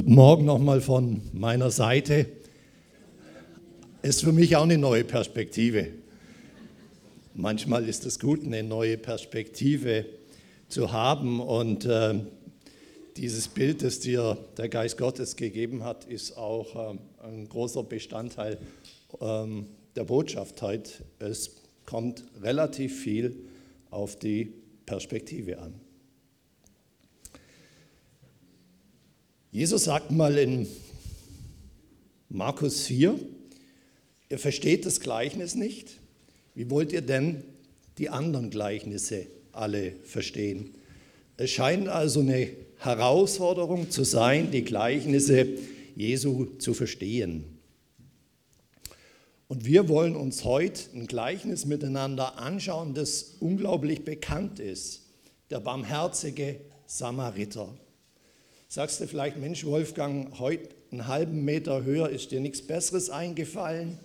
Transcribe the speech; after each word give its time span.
Guten 0.00 0.14
Morgen 0.14 0.46
nochmal 0.46 0.80
von 0.80 1.20
meiner 1.34 1.70
Seite. 1.70 2.24
Ist 4.00 4.24
für 4.24 4.32
mich 4.32 4.56
auch 4.56 4.62
eine 4.62 4.78
neue 4.78 5.04
Perspektive. 5.04 5.88
Manchmal 7.34 7.86
ist 7.86 8.06
es 8.06 8.18
gut, 8.18 8.42
eine 8.42 8.62
neue 8.62 8.96
Perspektive 8.96 10.06
zu 10.68 10.92
haben 10.92 11.38
und 11.38 11.84
äh, 11.84 12.14
dieses 13.18 13.48
Bild, 13.48 13.82
das 13.82 14.00
dir 14.00 14.38
der 14.56 14.70
Geist 14.70 14.96
Gottes 14.96 15.36
gegeben 15.36 15.84
hat, 15.84 16.06
ist 16.06 16.34
auch 16.34 16.92
ähm, 16.92 17.00
ein 17.22 17.46
großer 17.46 17.82
Bestandteil 17.82 18.56
ähm, 19.20 19.66
der 19.96 20.04
Botschaft 20.04 20.62
heute. 20.62 20.92
Es 21.18 21.56
kommt 21.84 22.24
relativ 22.40 23.02
viel 23.02 23.36
auf 23.90 24.16
die 24.16 24.50
Perspektive 24.86 25.58
an. 25.58 25.74
Jesus 29.52 29.82
sagt 29.82 30.12
mal 30.12 30.38
in 30.38 30.68
Markus 32.28 32.86
4, 32.86 33.18
ihr 34.28 34.38
versteht 34.38 34.86
das 34.86 35.00
Gleichnis 35.00 35.56
nicht. 35.56 35.98
Wie 36.54 36.70
wollt 36.70 36.92
ihr 36.92 37.00
denn 37.00 37.42
die 37.98 38.10
anderen 38.10 38.50
Gleichnisse 38.50 39.26
alle 39.50 39.96
verstehen? 40.04 40.76
Es 41.36 41.50
scheint 41.50 41.88
also 41.88 42.20
eine 42.20 42.48
Herausforderung 42.78 43.90
zu 43.90 44.04
sein, 44.04 44.52
die 44.52 44.62
Gleichnisse 44.62 45.48
Jesu 45.96 46.44
zu 46.58 46.72
verstehen. 46.72 47.58
Und 49.48 49.64
wir 49.64 49.88
wollen 49.88 50.14
uns 50.14 50.44
heute 50.44 50.80
ein 50.94 51.08
Gleichnis 51.08 51.64
miteinander 51.64 52.38
anschauen, 52.38 52.94
das 52.94 53.34
unglaublich 53.40 54.04
bekannt 54.04 54.60
ist. 54.60 55.02
Der 55.50 55.58
barmherzige 55.58 56.60
Samariter. 56.86 57.74
Sagst 58.72 59.00
du 59.00 59.08
vielleicht, 59.08 59.36
Mensch, 59.36 59.64
Wolfgang, 59.64 60.38
heute 60.38 60.68
einen 60.92 61.08
halben 61.08 61.44
Meter 61.44 61.82
höher 61.82 62.08
ist 62.08 62.30
dir 62.30 62.38
nichts 62.38 62.62
Besseres 62.62 63.10
eingefallen? 63.10 63.98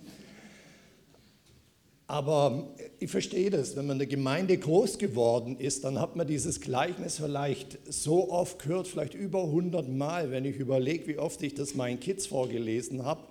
Aber 2.08 2.74
ich 2.98 3.08
verstehe 3.08 3.50
das, 3.50 3.76
wenn 3.76 3.86
man 3.86 3.94
in 3.94 3.98
der 4.00 4.08
Gemeinde 4.08 4.58
groß 4.58 4.98
geworden 4.98 5.56
ist, 5.60 5.84
dann 5.84 6.00
hat 6.00 6.16
man 6.16 6.26
dieses 6.26 6.60
Gleichnis 6.60 7.18
vielleicht 7.18 7.78
so 7.88 8.28
oft 8.32 8.58
gehört, 8.58 8.88
vielleicht 8.88 9.14
über 9.14 9.44
100 9.44 9.88
Mal, 9.88 10.32
wenn 10.32 10.44
ich 10.44 10.56
überlege, 10.56 11.06
wie 11.06 11.18
oft 11.18 11.40
ich 11.44 11.54
das 11.54 11.76
meinen 11.76 12.00
Kids 12.00 12.26
vorgelesen 12.26 13.04
habe 13.04 13.22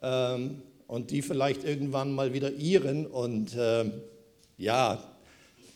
ähm, 0.00 0.62
und 0.86 1.10
die 1.10 1.20
vielleicht 1.20 1.62
irgendwann 1.64 2.10
mal 2.10 2.32
wieder 2.32 2.50
ihren. 2.50 3.06
Und 3.06 3.54
äh, 3.54 3.84
ja, 4.56 5.04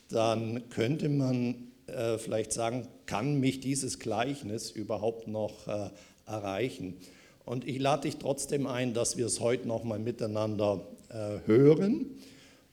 dann 0.08 0.70
könnte 0.70 1.10
man 1.10 1.67
äh, 1.88 2.18
vielleicht 2.18 2.52
sagen, 2.52 2.86
kann 3.06 3.40
mich 3.40 3.60
dieses 3.60 3.98
Gleichnis 3.98 4.70
überhaupt 4.70 5.28
noch 5.28 5.66
äh, 5.66 5.90
erreichen? 6.26 6.96
Und 7.44 7.66
ich 7.66 7.78
lade 7.78 8.02
dich 8.02 8.16
trotzdem 8.16 8.66
ein, 8.66 8.92
dass 8.92 9.16
wir 9.16 9.26
es 9.26 9.40
heute 9.40 9.66
noch 9.66 9.82
mal 9.82 9.98
miteinander 9.98 10.86
äh, 11.08 11.46
hören. 11.46 12.06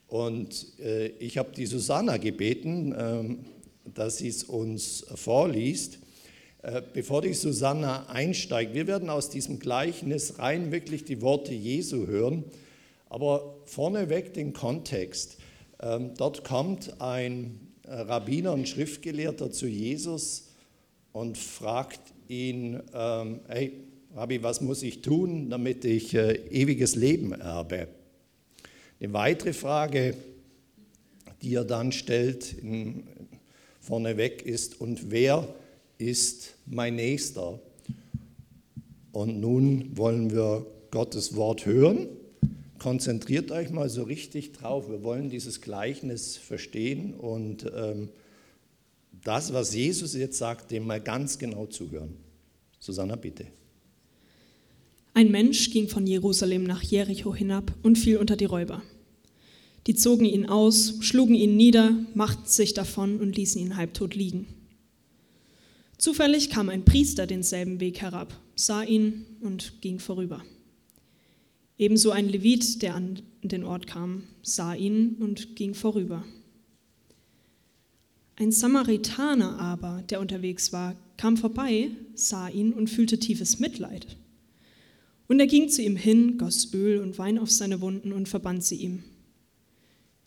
Und 0.08 0.78
äh, 0.78 1.08
ich 1.18 1.38
habe 1.38 1.52
die 1.56 1.66
Susanna 1.66 2.18
gebeten, 2.18 2.94
ähm, 2.98 3.38
dass 3.94 4.18
sie 4.18 4.28
es 4.28 4.44
uns 4.44 5.06
vorliest. 5.14 5.98
Äh, 6.62 6.82
bevor 6.92 7.22
die 7.22 7.32
Susanna 7.32 8.06
einsteigt, 8.08 8.74
wir 8.74 8.86
werden 8.86 9.08
aus 9.08 9.30
diesem 9.30 9.58
Gleichnis 9.58 10.38
rein 10.38 10.72
wirklich 10.72 11.04
die 11.04 11.22
Worte 11.22 11.54
Jesu 11.54 12.06
hören, 12.06 12.44
aber 13.08 13.56
vorneweg 13.64 14.34
den 14.34 14.52
Kontext. 14.52 15.38
Ähm, 15.80 16.12
dort 16.16 16.44
kommt 16.44 17.00
ein 17.00 17.65
Rabbiner 17.86 18.52
und 18.52 18.68
Schriftgelehrter 18.68 19.50
zu 19.50 19.66
Jesus 19.66 20.48
und 21.12 21.38
fragt 21.38 22.00
ihn, 22.28 22.80
ähm, 22.92 23.40
hey 23.48 23.72
Rabbi, 24.14 24.42
was 24.42 24.60
muss 24.60 24.82
ich 24.82 25.02
tun, 25.02 25.50
damit 25.50 25.84
ich 25.84 26.14
äh, 26.14 26.34
ewiges 26.50 26.96
Leben 26.96 27.32
erbe? 27.32 27.88
Eine 28.98 29.12
weitere 29.12 29.52
Frage, 29.52 30.14
die 31.42 31.54
er 31.54 31.64
dann 31.64 31.92
stellt, 31.92 32.54
in, 32.54 33.04
vorneweg 33.80 34.42
ist, 34.42 34.80
und 34.80 35.10
wer 35.10 35.46
ist 35.98 36.54
mein 36.66 36.96
Nächster? 36.96 37.60
Und 39.12 39.40
nun 39.40 39.96
wollen 39.96 40.30
wir 40.32 40.66
Gottes 40.90 41.36
Wort 41.36 41.66
hören 41.66 42.08
konzentriert 42.78 43.50
euch 43.50 43.70
mal 43.70 43.88
so 43.88 44.02
richtig 44.02 44.52
drauf. 44.52 44.88
Wir 44.88 45.02
wollen 45.02 45.30
dieses 45.30 45.60
Gleichnis 45.60 46.36
verstehen 46.36 47.14
und 47.14 47.66
ähm, 47.74 48.08
das, 49.24 49.52
was 49.52 49.74
Jesus 49.74 50.14
jetzt 50.14 50.38
sagt, 50.38 50.70
dem 50.70 50.86
mal 50.86 51.00
ganz 51.00 51.38
genau 51.38 51.66
zuhören. 51.66 52.16
Susanna, 52.78 53.16
bitte. 53.16 53.46
Ein 55.14 55.30
Mensch 55.30 55.70
ging 55.70 55.88
von 55.88 56.06
Jerusalem 56.06 56.64
nach 56.64 56.82
Jericho 56.82 57.34
hinab 57.34 57.72
und 57.82 57.96
fiel 57.96 58.18
unter 58.18 58.36
die 58.36 58.44
Räuber. 58.44 58.82
Die 59.86 59.94
zogen 59.94 60.24
ihn 60.24 60.46
aus, 60.46 60.94
schlugen 61.00 61.34
ihn 61.34 61.56
nieder, 61.56 61.96
machten 62.14 62.46
sich 62.46 62.74
davon 62.74 63.20
und 63.20 63.36
ließen 63.36 63.60
ihn 63.60 63.76
halbtot 63.76 64.14
liegen. 64.14 64.46
Zufällig 65.96 66.50
kam 66.50 66.68
ein 66.68 66.84
Priester 66.84 67.26
denselben 67.26 67.80
Weg 67.80 68.02
herab, 68.02 68.38
sah 68.54 68.82
ihn 68.82 69.24
und 69.40 69.80
ging 69.80 69.98
vorüber. 69.98 70.44
Ebenso 71.78 72.10
ein 72.10 72.28
Levit, 72.28 72.80
der 72.82 72.94
an 72.94 73.20
den 73.42 73.64
Ort 73.64 73.86
kam, 73.86 74.22
sah 74.42 74.74
ihn 74.74 75.16
und 75.20 75.56
ging 75.56 75.74
vorüber. 75.74 76.24
Ein 78.36 78.50
Samaritaner 78.50 79.58
aber, 79.58 80.02
der 80.08 80.20
unterwegs 80.20 80.72
war, 80.72 80.96
kam 81.16 81.36
vorbei, 81.36 81.90
sah 82.14 82.48
ihn 82.48 82.72
und 82.72 82.88
fühlte 82.88 83.18
tiefes 83.18 83.58
Mitleid. 83.58 84.16
Und 85.28 85.40
er 85.40 85.46
ging 85.46 85.68
zu 85.68 85.82
ihm 85.82 85.96
hin, 85.96 86.38
goss 86.38 86.72
Öl 86.72 86.98
und 86.98 87.18
Wein 87.18 87.38
auf 87.38 87.50
seine 87.50 87.80
Wunden 87.80 88.12
und 88.12 88.28
verband 88.28 88.64
sie 88.64 88.76
ihm. 88.76 89.02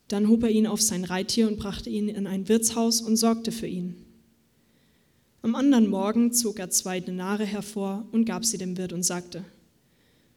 Dann 0.08 0.28
hob 0.28 0.44
er 0.44 0.50
ihn 0.50 0.68
auf 0.68 0.82
sein 0.82 1.04
Reittier 1.04 1.48
und 1.48 1.58
brachte 1.58 1.90
ihn 1.90 2.10
in 2.10 2.28
ein 2.28 2.48
Wirtshaus 2.50 3.02
und 3.02 3.16
sorgte 3.16 3.52
für 3.52 3.68
ihn. 3.68 3.96
Am 5.42 5.56
anderen 5.56 5.88
Morgen 5.88 6.34
zog 6.34 6.60
er 6.60 6.70
zwei 6.70 7.00
Denare 7.00 7.46
hervor 7.46 8.08
und 8.12 8.26
gab 8.26 8.44
sie 8.44 8.58
dem 8.58 8.78
Wirt 8.78 8.92
und 8.92 9.04
sagte, 9.04 9.46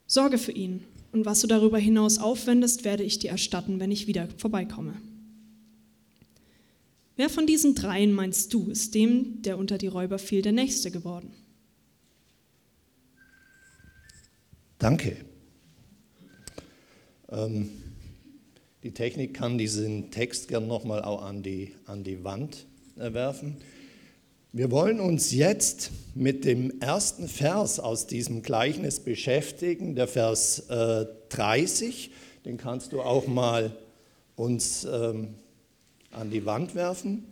Sorge 0.07 0.37
für 0.37 0.53
ihn 0.53 0.85
und 1.13 1.27
was 1.27 1.41
du 1.41 1.47
darüber 1.47 1.79
hinaus 1.79 2.19
aufwendest, 2.19 2.85
werde 2.85 3.05
ich 3.05 3.19
dir 3.19 3.31
erstatten, 3.31 3.79
wenn 3.79 3.91
ich 3.91 4.07
wieder 4.07 4.29
vorbeikomme. 4.39 4.95
Wer 7.17 7.29
von 7.29 7.47
diesen 7.47 7.75
dreien 7.75 8.13
meinst 8.13 8.53
du, 8.55 8.71
ist 8.71 8.95
dem, 8.95 9.43
der 9.43 9.59
unter 9.59 9.77
die 9.77 9.87
Räuber 9.87 10.19
fiel, 10.19 10.41
der 10.41 10.53
Nächste 10.53 10.91
geworden? 10.91 11.31
Danke. 14.79 15.17
Ähm, 17.29 17.69
die 18.83 18.93
Technik 18.93 19.35
kann 19.35 19.59
diesen 19.59 20.11
Text 20.11 20.49
gern 20.49 20.67
nochmal 20.67 21.03
auch 21.03 21.23
an 21.23 21.43
die, 21.43 21.75
an 21.87 22.03
die 22.03 22.25
Wand 22.25 22.67
äh, 22.97 23.13
werfen. 23.13 23.59
Wir 24.55 24.71
wollen 24.71 25.01
uns 25.01 25.33
jetzt 25.33 25.91
mit 26.15 26.45
dem 26.45 26.83
ersten 26.83 27.27
Vers 27.27 27.81
aus 27.81 28.07
diesem 28.07 28.43
Gleichnis 28.43 29.01
beschäftigen, 29.01 29.95
der 29.95 30.07
Vers 30.07 30.69
äh, 30.69 31.07
30. 31.31 32.11
Den 32.45 32.59
kannst 32.59 32.93
du 32.93 33.01
auch 33.01 33.27
mal 33.27 33.75
uns 34.37 34.85
ähm, 34.85 35.29
an 36.11 36.31
die 36.31 36.45
Wand 36.45 36.75
werfen. 36.75 37.25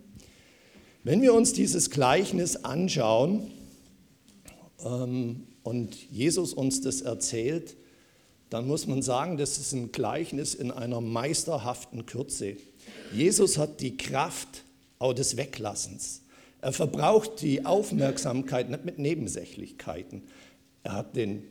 Wenn 1.03 1.21
wir 1.21 1.35
uns 1.35 1.53
dieses 1.53 1.91
Gleichnis 1.91 2.55
anschauen 2.55 3.51
ähm, 4.83 5.43
und 5.61 6.09
Jesus 6.09 6.53
uns 6.55 6.81
das 6.81 7.01
erzählt, 7.01 7.75
dann 8.49 8.65
muss 8.65 8.87
man 8.87 9.03
sagen, 9.03 9.37
das 9.37 9.59
ist 9.59 9.73
ein 9.73 9.91
Gleichnis 9.91 10.55
in 10.55 10.71
einer 10.71 11.01
meisterhaften 11.01 12.07
Kürze. 12.07 12.57
Jesus 13.13 13.59
hat 13.59 13.79
die 13.79 13.95
Kraft 13.95 14.63
auch 14.97 15.13
des 15.13 15.37
Weglassens. 15.37 16.21
Er 16.61 16.73
verbraucht 16.73 17.41
die 17.41 17.65
Aufmerksamkeit 17.65 18.69
nicht 18.69 18.85
mit 18.85 18.99
Nebensächlichkeiten. 18.99 20.23
Er 20.83 20.93
hat 20.93 21.15
den 21.15 21.43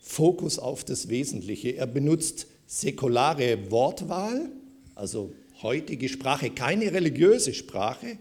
Fokus 0.00 0.58
auf 0.58 0.84
das 0.84 1.08
Wesentliche. 1.08 1.76
Er 1.76 1.86
benutzt 1.86 2.46
säkulare 2.66 3.70
Wortwahl, 3.70 4.50
also 4.94 5.32
heutige 5.62 6.08
Sprache, 6.08 6.50
keine 6.50 6.92
religiöse 6.92 7.54
Sprache. 7.54 8.18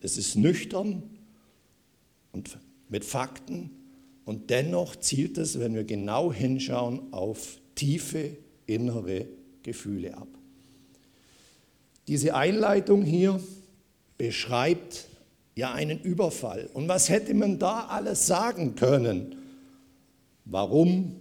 Es 0.00 0.16
ist 0.16 0.36
nüchtern 0.36 1.02
und 2.32 2.58
mit 2.88 3.04
Fakten 3.04 3.70
und 4.24 4.50
dennoch 4.50 4.96
zielt 4.96 5.38
es, 5.38 5.58
wenn 5.58 5.74
wir 5.74 5.84
genau 5.84 6.32
hinschauen, 6.32 7.12
auf 7.12 7.58
tiefe 7.74 8.36
innere 8.66 9.26
Gefühle 9.62 10.16
ab. 10.16 10.28
Diese 12.08 12.34
Einleitung 12.34 13.02
hier 13.02 13.40
beschreibt 14.18 15.08
ja 15.56 15.72
einen 15.72 16.00
Überfall. 16.00 16.68
Und 16.74 16.86
was 16.86 17.08
hätte 17.08 17.34
man 17.34 17.58
da 17.58 17.86
alles 17.86 18.26
sagen 18.26 18.76
können? 18.76 19.34
Warum 20.44 21.16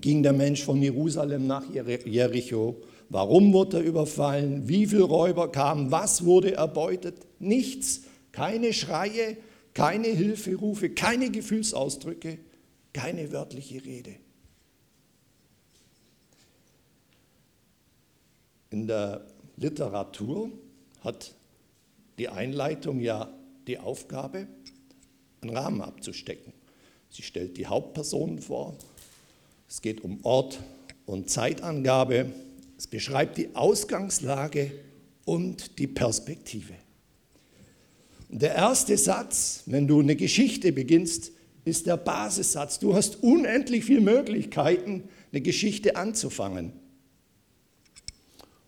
ging 0.00 0.22
der 0.22 0.34
Mensch 0.34 0.62
von 0.62 0.80
Jerusalem 0.80 1.46
nach 1.46 1.64
Jericho? 1.72 2.76
Warum 3.08 3.52
wurde 3.52 3.78
er 3.78 3.82
überfallen? 3.82 4.68
Wie 4.68 4.86
viele 4.86 5.02
Räuber 5.02 5.50
kamen? 5.50 5.90
Was 5.90 6.24
wurde 6.24 6.54
erbeutet? 6.54 7.16
Nichts. 7.40 8.02
Keine 8.30 8.72
Schreie, 8.72 9.38
keine 9.74 10.08
Hilferufe, 10.08 10.90
keine 10.90 11.30
Gefühlsausdrücke, 11.30 12.38
keine 12.92 13.32
wörtliche 13.32 13.84
Rede. 13.84 14.16
In 18.68 18.86
der 18.86 19.26
Literatur 19.56 20.50
hat 21.02 21.34
die 22.20 22.28
Einleitung 22.28 23.00
ja 23.00 23.32
die 23.66 23.78
Aufgabe, 23.78 24.46
einen 25.40 25.56
Rahmen 25.56 25.80
abzustecken. 25.80 26.52
Sie 27.08 27.22
stellt 27.22 27.56
die 27.56 27.66
Hauptpersonen 27.66 28.40
vor. 28.42 28.76
Es 29.66 29.80
geht 29.80 30.04
um 30.04 30.22
Ort 30.22 30.60
und 31.06 31.30
Zeitangabe. 31.30 32.30
Es 32.76 32.86
beschreibt 32.86 33.38
die 33.38 33.54
Ausgangslage 33.54 34.70
und 35.24 35.78
die 35.78 35.86
Perspektive. 35.86 36.74
Und 38.28 38.42
der 38.42 38.54
erste 38.54 38.98
Satz, 38.98 39.62
wenn 39.64 39.88
du 39.88 40.00
eine 40.00 40.14
Geschichte 40.14 40.72
beginnst, 40.72 41.32
ist 41.64 41.86
der 41.86 41.96
Basissatz. 41.96 42.80
Du 42.80 42.94
hast 42.94 43.22
unendlich 43.22 43.86
viele 43.86 44.02
Möglichkeiten, 44.02 45.04
eine 45.32 45.40
Geschichte 45.40 45.96
anzufangen. 45.96 46.72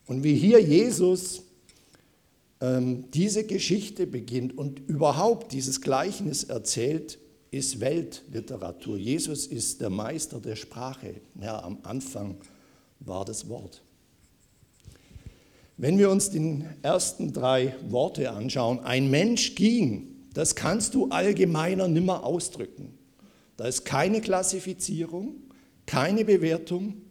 Und 0.07 0.25
wie 0.25 0.37
hier 0.37 0.59
Jesus 0.59 1.43
diese 2.63 3.45
Geschichte 3.45 4.07
beginnt 4.07 4.57
und 4.57 4.79
überhaupt 4.89 5.53
dieses 5.53 5.81
Gleichnis 5.81 6.45
erzählt, 6.45 7.19
ist 7.51 7.81
Weltliteratur. 7.81 8.97
Jesus 8.97 9.47
ist 9.47 9.81
der 9.81 9.91
Meister 9.91 10.41
der 10.41 10.57
Sprache. 10.57 11.17
Ja, 11.41 11.63
am 11.63 11.79
Anfang 11.83 12.37
war 13.01 13.25
das 13.25 13.49
Wort. 13.49 13.83
Wenn 15.77 15.99
wir 15.99 16.11
uns 16.11 16.31
die 16.31 16.65
ersten 16.83 17.33
drei 17.33 17.75
Worte 17.89 18.31
anschauen, 18.31 18.81
ein 18.81 19.11
Mensch 19.11 19.55
ging, 19.55 20.09
das 20.33 20.55
kannst 20.55 20.95
du 20.95 21.09
allgemeiner 21.09 21.89
nimmer 21.89 22.25
ausdrücken. 22.25 22.97
Da 23.57 23.67
ist 23.67 23.85
keine 23.85 24.21
Klassifizierung, 24.21 25.35
keine 25.85 26.25
Bewertung. 26.25 27.03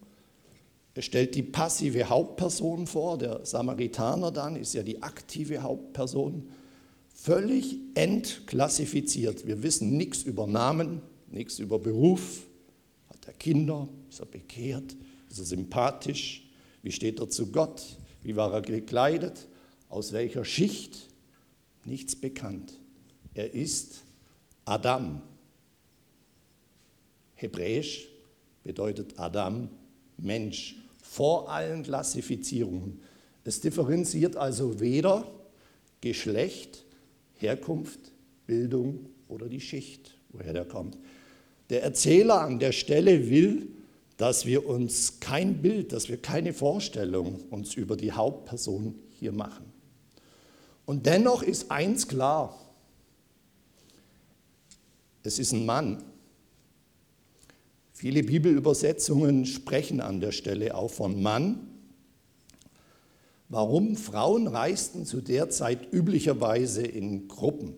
Er 0.94 1.02
stellt 1.02 1.36
die 1.36 1.44
passive 1.44 2.10
Hauptperson 2.10 2.86
vor, 2.86 3.18
der 3.18 3.46
Samaritaner 3.46 4.32
dann 4.32 4.58
ist 4.58 4.74
ja 4.74 4.84
die 4.84 5.02
aktive 5.02 5.62
Hauptperson, 5.62 6.50
völlig 7.14 7.78
entklassifiziert. 7.94 9.48
Wir 9.48 9.64
wissen 9.64 9.96
nichts 9.96 10.24
über 10.24 10.48
Namen, 10.48 11.02
nichts 11.30 11.60
über 11.60 11.80
Beruf. 11.80 12.46
Hat 13.10 13.26
er 13.28 13.34
Kinder? 13.34 13.88
Ist 14.10 14.20
er 14.20 14.26
bekehrt? 14.26 14.96
Ist 15.30 15.40
er 15.40 15.46
sympathisch? 15.46 16.50
Wie 16.82 16.92
steht 16.92 17.20
er 17.20 17.30
zu 17.30 17.52
Gott? 17.52 17.82
Wie 18.24 18.36
war 18.36 18.54
er 18.54 18.62
gekleidet? 18.62 19.48
Aus 19.88 20.12
welcher 20.12 20.44
Schicht? 20.44 21.08
Nichts 21.86 22.16
bekannt. 22.16 22.74
Er 23.34 23.54
ist 23.54 24.04
Adam. 24.66 25.22
Hebräisch 27.36 28.08
bedeutet 28.64 29.18
Adam 29.18 29.70
Mensch 30.18 30.81
vor 31.12 31.50
allen 31.50 31.84
Klassifizierungen. 31.84 33.02
Es 33.44 33.60
differenziert 33.60 34.38
also 34.38 34.80
weder 34.80 35.28
Geschlecht, 36.00 36.86
Herkunft, 37.34 38.00
Bildung 38.48 39.08
oder 39.28 39.50
die 39.50 39.60
Schicht, 39.60 40.18
woher 40.30 40.54
der 40.54 40.64
kommt. 40.64 40.98
Der 41.70 41.84
Erzähler 41.84 42.40
an 42.40 42.60
der 42.60 42.72
Stelle 42.72 43.30
will, 43.30 43.68
dass 44.16 44.46
wir 44.46 44.66
uns 44.66 45.20
kein 45.20 45.62
Bild, 45.62 45.92
dass 45.92 46.08
wir 46.08 46.16
keine 46.16 46.54
Vorstellung 46.54 47.42
uns 47.50 47.74
über 47.74 47.98
die 47.98 48.14
Hauptperson 48.14 48.96
hier 49.20 49.34
machen. 49.34 49.66
Und 50.86 51.06
dennoch 51.08 51.44
ist 51.44 51.72
eins 51.72 52.08
klar, 52.08 52.58
es 55.24 55.40
ist 55.40 55.52
ein 55.52 55.66
Mann. 55.66 56.02
Viele 58.02 58.24
Bibelübersetzungen 58.24 59.46
sprechen 59.46 60.02
an 60.02 60.22
der 60.22 60.32
Stelle 60.32 60.74
auch 60.74 60.90
von 60.90 61.22
Mann. 61.22 61.68
Warum? 63.48 63.96
Frauen 63.96 64.48
reisten 64.48 65.06
zu 65.06 65.22
der 65.22 65.52
Zeit 65.52 65.94
üblicherweise 65.94 66.82
in 66.82 67.28
Gruppen. 67.28 67.76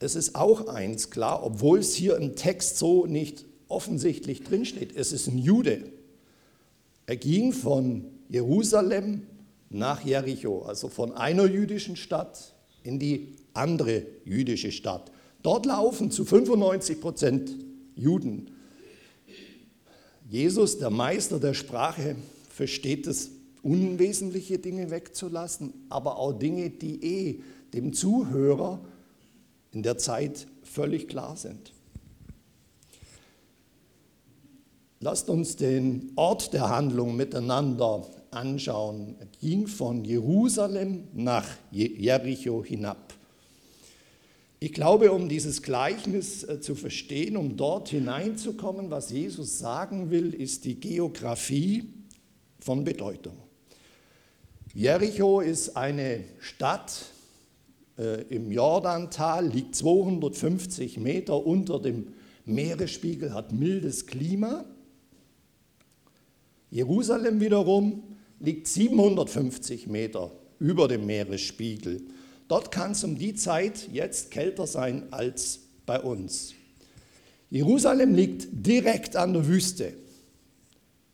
Es 0.00 0.14
ist 0.14 0.34
auch 0.34 0.66
eins 0.66 1.08
klar, 1.08 1.46
obwohl 1.46 1.78
es 1.78 1.94
hier 1.94 2.18
im 2.18 2.36
Text 2.36 2.76
so 2.76 3.06
nicht 3.06 3.46
offensichtlich 3.68 4.42
drinsteht. 4.42 4.94
Es 4.94 5.12
ist 5.12 5.28
ein 5.28 5.38
Jude. 5.38 5.90
Er 7.06 7.16
ging 7.16 7.54
von 7.54 8.04
Jerusalem 8.28 9.22
nach 9.70 10.04
Jericho, 10.04 10.60
also 10.60 10.90
von 10.90 11.12
einer 11.14 11.46
jüdischen 11.46 11.96
Stadt 11.96 12.52
in 12.82 12.98
die 12.98 13.36
andere 13.54 14.04
jüdische 14.26 14.72
Stadt. 14.72 15.10
Dort 15.42 15.64
laufen 15.64 16.10
zu 16.10 16.26
95 16.26 17.00
Prozent 17.00 17.50
Juden. 17.96 18.50
Jesus, 20.28 20.78
der 20.78 20.90
Meister 20.90 21.38
der 21.38 21.54
Sprache, 21.54 22.16
versteht 22.48 23.06
es, 23.06 23.30
unwesentliche 23.62 24.58
Dinge 24.58 24.90
wegzulassen, 24.90 25.72
aber 25.88 26.18
auch 26.18 26.32
Dinge, 26.32 26.70
die 26.70 27.02
eh 27.02 27.40
dem 27.72 27.92
Zuhörer 27.92 28.80
in 29.72 29.82
der 29.82 29.98
Zeit 29.98 30.46
völlig 30.62 31.08
klar 31.08 31.36
sind. 31.36 31.72
Lasst 35.00 35.28
uns 35.28 35.56
den 35.56 36.12
Ort 36.16 36.52
der 36.52 36.70
Handlung 36.70 37.16
miteinander 37.16 38.06
anschauen. 38.30 39.16
Er 39.18 39.26
ging 39.40 39.66
von 39.66 40.04
Jerusalem 40.04 41.04
nach 41.12 41.46
Jericho 41.70 42.64
hinab. 42.64 43.12
Ich 44.64 44.72
glaube, 44.72 45.12
um 45.12 45.28
dieses 45.28 45.60
Gleichnis 45.60 46.42
äh, 46.42 46.58
zu 46.58 46.74
verstehen, 46.74 47.36
um 47.36 47.54
dort 47.58 47.90
hineinzukommen, 47.90 48.90
was 48.90 49.10
Jesus 49.10 49.58
sagen 49.58 50.10
will, 50.10 50.32
ist 50.32 50.64
die 50.64 50.80
Geografie 50.80 51.92
von 52.60 52.82
Bedeutung. 52.82 53.36
Jericho 54.72 55.42
ist 55.42 55.76
eine 55.76 56.24
Stadt 56.38 57.04
äh, 57.98 58.22
im 58.34 58.50
Jordantal, 58.50 59.46
liegt 59.46 59.76
250 59.76 60.98
Meter 60.98 61.44
unter 61.46 61.78
dem 61.78 62.14
Meeresspiegel, 62.46 63.34
hat 63.34 63.52
mildes 63.52 64.06
Klima. 64.06 64.64
Jerusalem 66.70 67.38
wiederum 67.38 68.02
liegt 68.40 68.66
750 68.66 69.88
Meter 69.88 70.32
über 70.58 70.88
dem 70.88 71.04
Meeresspiegel 71.04 72.13
Dort 72.48 72.70
kann 72.70 72.92
es 72.92 73.04
um 73.04 73.16
die 73.16 73.34
Zeit 73.34 73.88
jetzt 73.92 74.30
kälter 74.30 74.66
sein 74.66 75.04
als 75.10 75.60
bei 75.86 76.00
uns. 76.00 76.54
Jerusalem 77.50 78.14
liegt 78.14 78.48
direkt 78.50 79.16
an 79.16 79.32
der 79.32 79.46
Wüste. 79.46 79.94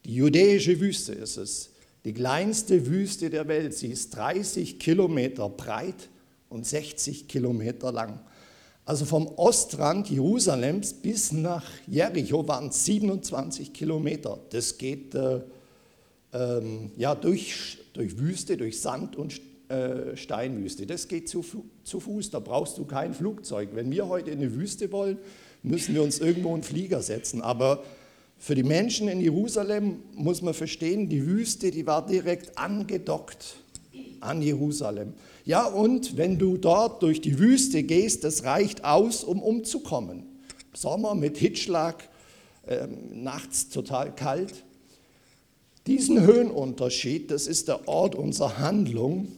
Die 0.04 0.14
judäische 0.14 0.80
Wüste 0.80 1.12
ist 1.12 1.36
es. 1.36 1.70
Die 2.04 2.14
kleinste 2.14 2.86
Wüste 2.86 3.30
der 3.30 3.46
Welt. 3.46 3.74
Sie 3.74 3.88
ist 3.88 4.16
30 4.16 4.78
Kilometer 4.78 5.48
breit 5.48 6.08
und 6.48 6.66
60 6.66 7.28
Kilometer 7.28 7.92
lang. 7.92 8.20
Also 8.86 9.04
vom 9.04 9.28
Ostrand 9.36 10.08
Jerusalems 10.08 10.94
bis 10.94 11.30
nach 11.30 11.64
Jericho 11.86 12.46
waren 12.48 12.70
es 12.70 12.84
27 12.86 13.72
Kilometer. 13.72 14.40
Das 14.50 14.78
geht 14.78 15.14
äh, 15.14 15.40
ähm, 16.32 16.90
ja, 16.96 17.14
durch, 17.14 17.78
durch 17.92 18.18
Wüste, 18.18 18.56
durch 18.56 18.80
Sand 18.80 19.16
und 19.16 19.40
äh, 19.70 20.16
Steinwüste. 20.16 20.84
Das 20.84 21.06
geht 21.06 21.28
zu, 21.28 21.44
zu 21.84 22.00
Fuß, 22.00 22.30
da 22.30 22.40
brauchst 22.40 22.76
du 22.76 22.84
kein 22.84 23.14
Flugzeug. 23.14 23.70
Wenn 23.72 23.90
wir 23.92 24.08
heute 24.08 24.32
in 24.32 24.40
eine 24.40 24.54
Wüste 24.54 24.90
wollen, 24.90 25.18
müssen 25.62 25.94
wir 25.94 26.02
uns 26.02 26.18
irgendwo 26.18 26.52
einen 26.52 26.64
Flieger 26.64 27.02
setzen. 27.02 27.40
Aber 27.40 27.84
für 28.36 28.54
die 28.56 28.64
Menschen 28.64 29.06
in 29.06 29.20
Jerusalem 29.20 30.02
muss 30.14 30.42
man 30.42 30.54
verstehen, 30.54 31.08
die 31.08 31.24
Wüste, 31.24 31.70
die 31.70 31.86
war 31.86 32.04
direkt 32.04 32.58
angedockt 32.58 33.56
an 34.18 34.42
Jerusalem. 34.42 35.14
Ja, 35.44 35.66
und 35.66 36.16
wenn 36.16 36.38
du 36.38 36.56
dort 36.56 37.02
durch 37.02 37.20
die 37.20 37.38
Wüste 37.38 37.82
gehst, 37.82 38.24
das 38.24 38.44
reicht 38.44 38.84
aus, 38.84 39.22
um 39.22 39.42
umzukommen. 39.42 40.24
Sommer 40.74 41.14
mit 41.14 41.38
Hitzschlag, 41.38 42.08
äh, 42.66 42.88
nachts 43.12 43.68
total 43.68 44.14
kalt. 44.14 44.64
Diesen 45.86 46.20
Höhenunterschied, 46.20 47.30
das 47.30 47.46
ist 47.46 47.68
der 47.68 47.88
Ort 47.88 48.14
unserer 48.14 48.58
Handlung. 48.58 49.28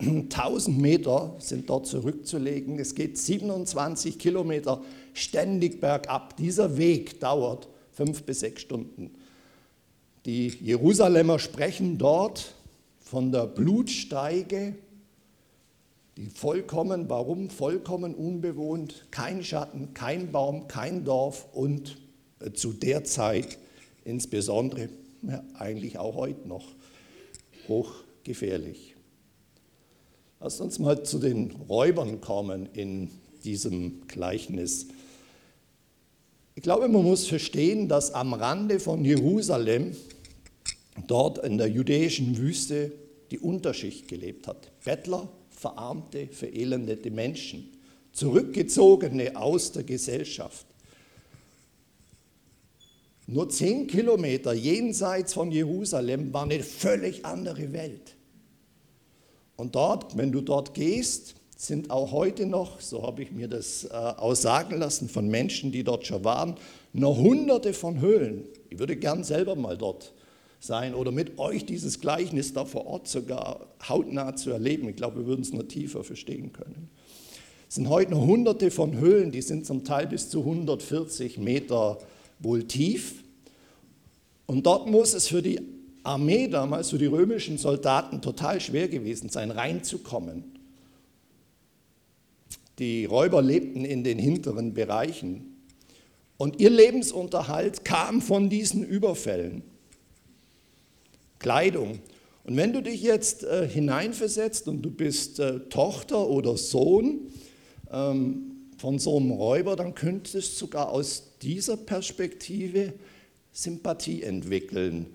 1000 0.00 0.78
Meter 0.78 1.36
sind 1.38 1.68
dort 1.68 1.86
zurückzulegen. 1.86 2.78
Es 2.78 2.94
geht 2.94 3.18
27 3.18 4.18
Kilometer 4.18 4.82
ständig 5.12 5.80
bergab. 5.80 6.36
Dieser 6.36 6.76
Weg 6.76 7.20
dauert 7.20 7.68
fünf 7.92 8.22
bis 8.22 8.40
sechs 8.40 8.62
Stunden. 8.62 9.10
Die 10.24 10.48
Jerusalemer 10.48 11.38
sprechen 11.38 11.98
dort 11.98 12.54
von 13.00 13.32
der 13.32 13.46
Blutsteige, 13.46 14.74
die 16.16 16.26
vollkommen, 16.26 17.08
warum 17.08 17.50
vollkommen 17.50 18.14
unbewohnt, 18.14 19.06
kein 19.10 19.42
Schatten, 19.42 19.94
kein 19.94 20.30
Baum, 20.32 20.68
kein 20.68 21.04
Dorf 21.04 21.46
und 21.52 21.96
äh, 22.40 22.52
zu 22.52 22.72
der 22.72 23.04
Zeit 23.04 23.58
insbesondere, 24.04 24.88
ja, 25.22 25.42
eigentlich 25.54 25.98
auch 25.98 26.16
heute 26.16 26.46
noch, 26.46 26.66
hochgefährlich. 27.68 28.94
Lass 30.42 30.58
uns 30.62 30.78
mal 30.78 31.02
zu 31.02 31.18
den 31.18 31.50
Räubern 31.68 32.22
kommen 32.22 32.66
in 32.72 33.10
diesem 33.44 34.06
Gleichnis. 34.08 34.86
Ich 36.54 36.62
glaube, 36.62 36.88
man 36.88 37.02
muss 37.04 37.26
verstehen, 37.26 37.88
dass 37.88 38.14
am 38.14 38.32
Rande 38.32 38.80
von 38.80 39.04
Jerusalem, 39.04 39.94
dort 41.06 41.44
in 41.44 41.58
der 41.58 41.68
judäischen 41.68 42.38
Wüste, 42.38 42.90
die 43.30 43.38
Unterschicht 43.38 44.08
gelebt 44.08 44.46
hat. 44.46 44.70
Bettler, 44.82 45.28
verarmte, 45.50 46.28
verelendete 46.28 47.10
Menschen, 47.10 47.68
zurückgezogene 48.12 49.36
aus 49.36 49.72
der 49.72 49.84
Gesellschaft. 49.84 50.64
Nur 53.26 53.50
zehn 53.50 53.86
Kilometer 53.86 54.54
jenseits 54.54 55.34
von 55.34 55.52
Jerusalem 55.52 56.32
war 56.32 56.44
eine 56.44 56.62
völlig 56.62 57.26
andere 57.26 57.74
Welt. 57.74 58.16
Und 59.60 59.74
dort, 59.74 60.16
wenn 60.16 60.32
du 60.32 60.40
dort 60.40 60.72
gehst, 60.72 61.34
sind 61.54 61.90
auch 61.90 62.12
heute 62.12 62.46
noch, 62.46 62.80
so 62.80 63.02
habe 63.02 63.22
ich 63.22 63.30
mir 63.30 63.46
das 63.46 63.84
äh, 63.84 63.88
aussagen 63.90 64.78
lassen 64.78 65.06
von 65.10 65.28
Menschen, 65.28 65.70
die 65.70 65.84
dort 65.84 66.06
schon 66.06 66.24
waren, 66.24 66.54
noch 66.94 67.18
hunderte 67.18 67.74
von 67.74 68.00
Höhlen. 68.00 68.44
Ich 68.70 68.78
würde 68.78 68.96
gern 68.96 69.22
selber 69.22 69.56
mal 69.56 69.76
dort 69.76 70.14
sein 70.60 70.94
oder 70.94 71.12
mit 71.12 71.38
euch 71.38 71.66
dieses 71.66 72.00
Gleichnis 72.00 72.54
da 72.54 72.64
vor 72.64 72.86
Ort 72.86 73.06
sogar 73.06 73.66
hautnah 73.86 74.34
zu 74.34 74.48
erleben. 74.48 74.88
Ich 74.88 74.96
glaube, 74.96 75.18
wir 75.18 75.26
würden 75.26 75.42
es 75.42 75.52
noch 75.52 75.64
tiefer 75.64 76.04
verstehen 76.04 76.54
können. 76.54 76.88
Es 77.68 77.74
sind 77.74 77.90
heute 77.90 78.12
noch 78.12 78.26
hunderte 78.26 78.70
von 78.70 78.96
Höhlen, 78.96 79.30
die 79.30 79.42
sind 79.42 79.66
zum 79.66 79.84
Teil 79.84 80.06
bis 80.06 80.30
zu 80.30 80.40
140 80.40 81.36
Meter 81.36 81.98
wohl 82.38 82.64
tief. 82.64 83.24
Und 84.46 84.64
dort 84.64 84.88
muss 84.88 85.12
es 85.12 85.28
für 85.28 85.42
die 85.42 85.60
Armee 86.02 86.48
damals, 86.48 86.90
für 86.90 86.98
die 86.98 87.06
römischen 87.06 87.58
Soldaten 87.58 88.22
total 88.22 88.60
schwer 88.60 88.88
gewesen 88.88 89.28
sein, 89.28 89.50
reinzukommen. 89.50 90.44
Die 92.78 93.04
Räuber 93.04 93.42
lebten 93.42 93.84
in 93.84 94.04
den 94.04 94.18
hinteren 94.18 94.72
Bereichen 94.72 95.50
und 96.38 96.60
ihr 96.60 96.70
Lebensunterhalt 96.70 97.84
kam 97.84 98.22
von 98.22 98.48
diesen 98.48 98.82
Überfällen. 98.82 99.62
Kleidung. 101.38 101.98
Und 102.44 102.56
wenn 102.56 102.72
du 102.72 102.82
dich 102.82 103.02
jetzt 103.02 103.44
äh, 103.44 103.68
hineinversetzt 103.68 104.66
und 104.66 104.80
du 104.80 104.90
bist 104.90 105.38
äh, 105.40 105.60
Tochter 105.68 106.26
oder 106.28 106.56
Sohn 106.56 107.30
ähm, 107.92 108.68
von 108.78 108.98
so 108.98 109.18
einem 109.18 109.32
Räuber, 109.32 109.76
dann 109.76 109.94
könntest 109.94 110.54
du 110.54 110.64
sogar 110.64 110.88
aus 110.88 111.24
dieser 111.42 111.76
Perspektive 111.76 112.94
Sympathie 113.52 114.22
entwickeln. 114.22 115.06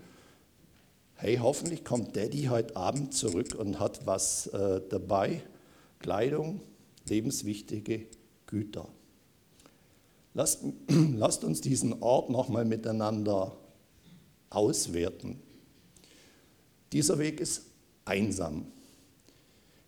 Hey, 1.18 1.38
hoffentlich 1.38 1.82
kommt 1.82 2.14
Daddy 2.14 2.42
heute 2.50 2.76
Abend 2.76 3.14
zurück 3.14 3.54
und 3.54 3.80
hat 3.80 4.06
was 4.06 4.48
äh, 4.48 4.82
dabei. 4.90 5.40
Kleidung, 5.98 6.60
lebenswichtige 7.08 8.04
Güter. 8.46 8.86
Lasst, 10.34 10.60
lasst 11.14 11.42
uns 11.42 11.62
diesen 11.62 12.02
Ort 12.02 12.28
nochmal 12.28 12.66
miteinander 12.66 13.56
auswerten. 14.50 15.40
Dieser 16.92 17.18
Weg 17.18 17.40
ist 17.40 17.62
einsam. 18.04 18.66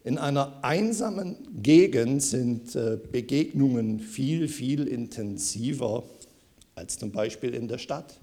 In 0.05 0.17
einer 0.17 0.65
einsamen 0.65 1.63
Gegend 1.63 2.23
sind 2.23 2.75
äh, 2.75 2.99
Begegnungen 3.13 4.01
viel, 4.01 4.49
viel 4.49 4.89
intensiver 4.89 6.05
als 6.75 6.97
zum 6.97 7.13
Beispiel 7.13 7.53
in 7.53 7.69
der 7.69 7.77
Stadt. 7.77 8.19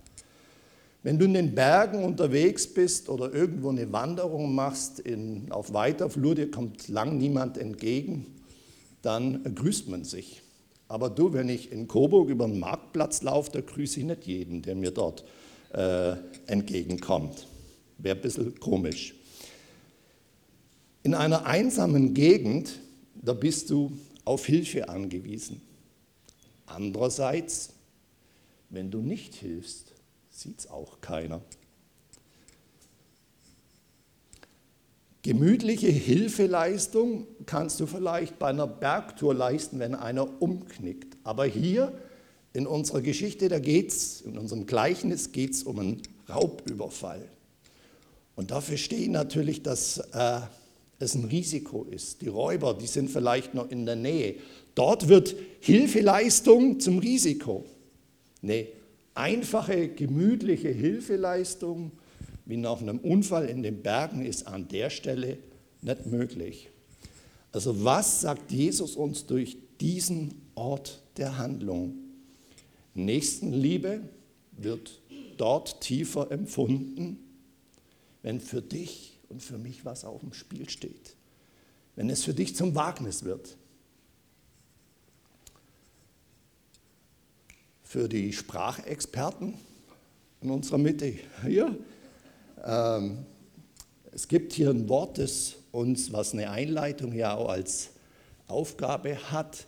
Wenn 1.05 1.19
du 1.19 1.25
in 1.25 1.35
den 1.35 1.53
Bergen 1.53 2.03
unterwegs 2.03 2.65
bist 2.65 3.09
oder 3.09 3.31
irgendwo 3.31 3.69
eine 3.69 3.93
Wanderung 3.93 4.55
machst 4.55 4.99
in, 4.99 5.51
auf 5.51 5.71
weiter 5.71 6.09
Flur, 6.09 6.33
dir 6.33 6.49
kommt 6.49 6.87
lang 6.87 7.19
niemand 7.19 7.59
entgegen, 7.59 8.25
dann 9.03 9.43
grüßt 9.53 9.87
man 9.87 10.03
sich. 10.03 10.41
Aber 10.87 11.11
du, 11.11 11.31
wenn 11.31 11.47
ich 11.47 11.71
in 11.71 11.87
Coburg 11.87 12.29
über 12.29 12.47
den 12.47 12.59
Marktplatz 12.59 13.21
laufe, 13.21 13.51
da 13.51 13.61
grüße 13.61 13.99
ich 13.99 14.05
nicht 14.07 14.25
jeden, 14.25 14.63
der 14.63 14.73
mir 14.73 14.89
dort 14.89 15.23
äh, 15.73 16.15
entgegenkommt. 16.47 17.45
Wäre 17.99 18.15
ein 18.15 18.21
bisschen 18.23 18.59
komisch. 18.59 19.13
In 21.03 21.13
einer 21.13 21.45
einsamen 21.45 22.15
Gegend, 22.15 22.79
da 23.13 23.33
bist 23.33 23.69
du 23.69 23.91
auf 24.23 24.47
Hilfe 24.47 24.89
angewiesen. 24.89 25.61
Andererseits, 26.65 27.73
wenn 28.71 28.89
du 28.89 29.01
nicht 29.01 29.35
hilfst, 29.35 29.94
sieht 30.35 30.59
es 30.59 30.69
auch 30.69 30.99
keiner. 31.01 31.41
Gemütliche 35.23 35.87
Hilfeleistung 35.87 37.25
kannst 37.45 37.79
du 37.79 37.87
vielleicht 37.87 38.37
bei 38.37 38.49
einer 38.49 38.67
Bergtour 38.67 39.33
leisten, 39.33 39.79
wenn 39.79 39.95
einer 39.95 40.41
umknickt. 40.41 41.17
Aber 41.23 41.45
hier 41.45 41.97
in 42.53 42.67
unserer 42.67 43.01
Geschichte, 43.01 43.49
da 43.49 43.57
geht's, 43.57 44.21
in 44.21 44.37
unserem 44.37 44.67
Gleichnis 44.67 45.31
geht 45.31 45.53
es 45.53 45.63
um 45.63 45.79
einen 45.79 46.01
Raubüberfall. 46.29 47.27
Und 48.35 48.51
dafür 48.51 48.77
stehe 48.77 49.03
ich 49.03 49.09
natürlich, 49.09 49.63
dass 49.63 49.97
äh, 49.97 50.41
es 50.99 51.15
ein 51.15 51.23
Risiko 51.23 51.85
ist. 51.85 52.21
Die 52.21 52.27
Räuber, 52.27 52.73
die 52.73 52.87
sind 52.87 53.09
vielleicht 53.09 53.53
noch 53.53 53.71
in 53.71 53.85
der 53.85 53.95
Nähe. 53.95 54.35
Dort 54.75 55.07
wird 55.07 55.35
Hilfeleistung 55.61 56.79
zum 56.79 56.99
Risiko. 56.99 57.65
Nee, 58.41 58.67
einfache, 59.15 59.89
gemütliche 59.89 60.69
Hilfeleistung 60.69 61.91
wie 62.45 62.57
nach 62.57 62.79
einem 62.79 62.99
Unfall 62.99 63.49
in 63.49 63.63
den 63.63 63.81
Bergen 63.81 64.23
ist 64.23 64.45
an 64.47 64.67
der 64.67 64.89
Stelle 64.89 65.39
nicht 65.81 66.05
möglich. 66.05 66.69
Also 67.51 67.83
was 67.83 68.21
sagt 68.21 68.51
Jesus 68.51 68.95
uns 68.95 69.25
durch 69.25 69.57
diesen 69.79 70.41
Ort 70.53 71.01
der 71.17 71.37
Handlung? 71.37 71.95
Nächstenliebe 72.93 74.01
wird 74.51 75.01
dort 75.37 75.81
tiefer 75.81 76.31
empfunden, 76.31 77.17
wenn 78.21 78.39
für 78.39 78.61
dich 78.61 79.19
und 79.29 79.41
für 79.41 79.57
mich 79.57 79.85
was 79.85 80.05
auf 80.05 80.21
dem 80.21 80.33
Spiel 80.33 80.69
steht. 80.69 81.15
Wenn 81.95 82.09
es 82.09 82.23
für 82.23 82.33
dich 82.33 82.55
zum 82.55 82.75
Wagnis 82.75 83.23
wird. 83.23 83.57
Für 87.95 88.09
die 88.09 88.33
Sprachexperten 88.33 89.53
in 90.41 90.51
unserer 90.51 90.77
Mitte 90.77 91.13
hier. 91.45 91.77
Ähm, 92.65 93.19
es 94.11 94.27
gibt 94.27 94.51
hier 94.51 94.71
ein 94.71 94.89
Wort, 94.89 95.17
das 95.17 95.55
uns, 95.71 96.11
was 96.11 96.33
eine 96.33 96.49
Einleitung 96.49 97.13
ja 97.13 97.35
auch 97.35 97.47
als 97.47 97.91
Aufgabe 98.47 99.15
hat, 99.31 99.65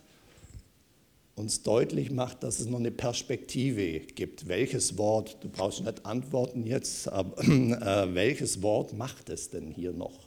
uns 1.36 1.64
deutlich 1.64 2.12
macht, 2.12 2.44
dass 2.44 2.60
es 2.60 2.66
noch 2.66 2.80
eine 2.80 2.92
Perspektive 2.92 4.02
gibt. 4.02 4.50
Welches 4.50 4.98
Wort, 4.98 5.38
du 5.40 5.48
brauchst 5.48 5.86
nicht 5.86 6.06
antworten 6.06 6.68
jetzt, 6.68 7.08
aber 7.08 7.42
äh, 7.42 8.14
welches 8.14 8.62
Wort 8.62 8.92
macht 8.92 9.30
es 9.30 9.52
denn 9.52 9.72
hier 9.72 9.94
noch? 9.94 10.20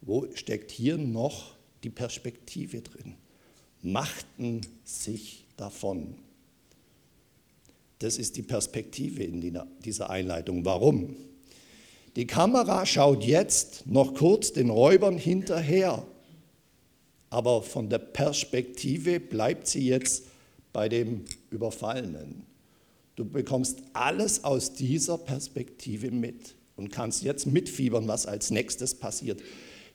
Wo 0.00 0.28
steckt 0.36 0.70
hier 0.70 0.96
noch 0.96 1.56
die 1.82 1.90
Perspektive 1.90 2.82
drin? 2.82 3.16
Machten 3.82 4.60
sich 4.84 5.44
davon. 5.56 6.14
Das 7.98 8.18
ist 8.18 8.36
die 8.36 8.42
Perspektive 8.42 9.22
in 9.22 9.58
dieser 9.84 10.10
Einleitung. 10.10 10.64
Warum? 10.64 11.16
Die 12.16 12.26
Kamera 12.26 12.86
schaut 12.86 13.24
jetzt 13.24 13.86
noch 13.86 14.14
kurz 14.14 14.52
den 14.52 14.70
Räubern 14.70 15.18
hinterher, 15.18 16.06
aber 17.30 17.62
von 17.62 17.88
der 17.88 17.98
Perspektive 17.98 19.18
bleibt 19.18 19.66
sie 19.66 19.88
jetzt 19.88 20.24
bei 20.72 20.88
dem 20.88 21.24
Überfallenen. 21.50 22.44
Du 23.16 23.24
bekommst 23.24 23.78
alles 23.92 24.44
aus 24.44 24.74
dieser 24.74 25.18
Perspektive 25.18 26.10
mit 26.10 26.54
und 26.76 26.90
kannst 26.90 27.22
jetzt 27.22 27.46
mitfiebern, 27.46 28.08
was 28.08 28.26
als 28.26 28.50
nächstes 28.50 28.94
passiert. 28.94 29.40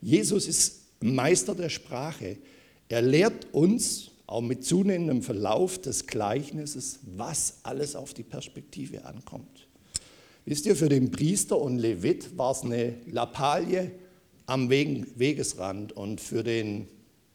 Jesus 0.02 0.48
ist 0.48 0.82
Meister 1.02 1.56
der 1.56 1.70
Sprache. 1.70 2.38
Er 2.88 3.02
lehrt 3.02 3.54
uns, 3.54 4.12
auch 4.30 4.42
mit 4.42 4.64
zunehmendem 4.64 5.24
Verlauf 5.24 5.82
des 5.82 6.06
Gleichnisses, 6.06 7.00
was 7.04 7.60
alles 7.64 7.96
auf 7.96 8.14
die 8.14 8.24
Perspektive 8.24 9.06
ankommt. 9.06 9.68
Wisst 10.46 10.68
ihr, 10.68 10.76
für 10.76 10.90
den 10.90 11.10
Priester 11.10 11.58
und 11.58 11.80
Levit 11.80 12.38
war 12.38 12.52
es 12.52 12.62
eine 12.62 12.96
Lappalie 13.08 13.92
am 14.46 14.70
Wegesrand 14.70 15.94
und 15.94 16.22
für 16.22 16.44
den 16.44 16.88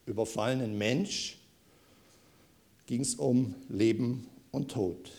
überfallenen 0.07 0.79
Mensch 0.79 1.39
ging 2.87 3.01
es 3.01 3.17
um 3.17 3.55
Leben 3.69 4.27
und 4.53 4.71
Tod. 4.71 5.11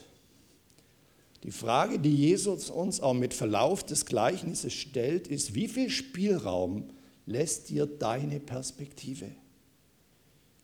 Die 1.44 1.52
Frage, 1.52 2.00
die 2.00 2.16
Jesus 2.16 2.70
uns 2.70 3.02
auch 3.02 3.14
mit 3.14 3.34
Verlauf 3.34 3.84
des 3.84 4.06
Gleichnisses 4.06 4.74
stellt, 4.74 5.28
ist, 5.28 5.56
wie 5.56 5.68
viel 5.68 5.90
Spielraum 5.90 6.86
lässt 7.26 7.70
dir 7.70 7.86
deine 7.86 8.40
Perspektive? 8.40 9.28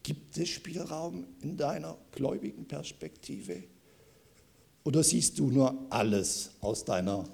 Gibt 0.03 0.37
es 0.37 0.49
Spielraum 0.49 1.25
in 1.41 1.57
deiner 1.57 1.97
gläubigen 2.11 2.67
Perspektive? 2.67 3.63
Oder 4.83 5.03
siehst 5.03 5.37
du 5.37 5.51
nur 5.51 5.85
alles 5.89 6.51
aus 6.61 6.85
deiner 6.85 7.29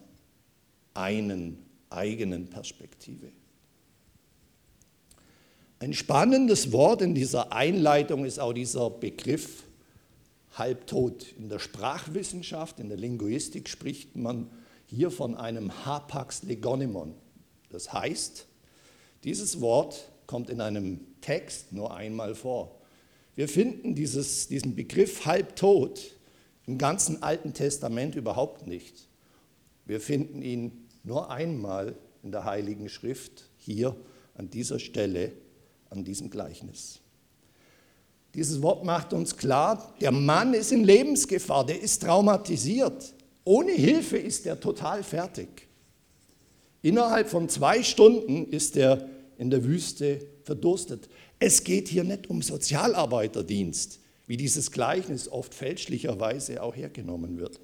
einen 0.94 1.66
eigenen 1.90 2.50
Perspektive? 2.50 3.32
Ein 5.80 5.94
spannendes 5.94 6.72
Wort 6.72 7.02
in 7.02 7.14
dieser 7.14 7.54
Einleitung 7.54 8.26
ist 8.26 8.40
auch 8.40 8.54
dieser 8.54 8.90
Begriff 8.90 9.64
halbtot. 10.54 11.34
In 11.38 11.50
der 11.50 11.60
Sprachwissenschaft, 11.60 12.80
in 12.80 12.90
der 12.90 12.98
Linguistik 12.98 13.70
spricht 13.70 14.16
man 14.16 14.50
hier 14.88 15.12
von 15.12 15.36
einem 15.36 15.86
Hapax 15.86 16.44
legonemon. 16.44 17.14
Das 17.70 17.94
heißt, 17.94 18.48
dieses 19.24 19.62
Wort 19.62 20.12
kommt 20.28 20.50
in 20.50 20.62
einem 20.62 21.00
Text 21.22 21.72
nur 21.72 21.96
einmal 21.96 22.36
vor. 22.36 22.80
Wir 23.36 23.48
finden 23.48 23.96
dieses, 23.96 24.48
diesen 24.48 24.76
Begriff 24.76 25.26
halbtot 25.26 26.02
im 26.66 26.78
ganzen 26.78 27.24
Alten 27.24 27.54
Testament 27.54 28.16
überhaupt 28.16 28.68
nicht. 28.68 29.08
Wir 29.86 30.02
finden 30.02 30.42
ihn 30.42 30.88
nur 31.04 31.32
einmal 31.32 31.96
in 32.24 32.32
der 32.32 32.44
Heiligen 32.44 32.90
Schrift, 32.90 33.50
hier 33.58 33.96
an 34.36 34.50
dieser 34.50 34.80
Stelle, 34.80 35.32
an 35.90 36.04
diesem 36.04 36.30
Gleichnis. 36.30 37.00
Dieses 38.34 38.62
Wort 38.62 38.84
macht 38.84 39.14
uns 39.14 39.38
klar, 39.38 39.94
der 40.02 40.12
Mann 40.12 40.54
ist 40.54 40.72
in 40.72 40.84
Lebensgefahr, 40.84 41.66
der 41.66 41.82
ist 41.82 42.04
traumatisiert. 42.04 43.14
Ohne 43.46 43.72
Hilfe 43.72 44.18
ist 44.18 44.46
er 44.46 44.60
total 44.60 45.04
fertig. 45.04 45.68
Innerhalb 46.82 47.30
von 47.30 47.48
zwei 47.50 47.82
Stunden 47.82 48.46
ist 48.52 48.76
er 48.76 49.10
in 49.38 49.50
der 49.50 49.63
Wüste 49.63 50.27
verdurstet. 50.44 51.10
Es 51.39 51.63
geht 51.63 51.88
hier 51.88 52.03
nicht 52.03 52.29
um 52.29 52.41
Sozialarbeiterdienst, 52.41 54.00
wie 54.25 54.38
dieses 54.38 54.72
Gleichnis 54.72 55.29
oft 55.29 55.53
fälschlicherweise 55.53 56.62
auch 56.62 56.75
hergenommen 56.75 57.38
wird. 57.38 57.60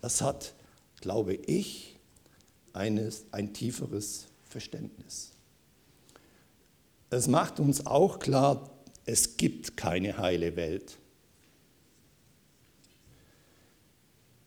Das 0.00 0.20
hat, 0.20 0.54
glaube 1.00 1.34
ich, 1.34 1.96
eines, 2.72 3.24
ein 3.30 3.54
tieferes 3.54 4.26
Verständnis. 4.44 5.32
Es 7.10 7.28
macht 7.28 7.60
uns 7.60 7.86
auch 7.86 8.18
klar, 8.18 8.70
es 9.06 9.36
gibt 9.36 9.76
keine 9.76 10.18
heile 10.18 10.56
Welt. 10.56 10.98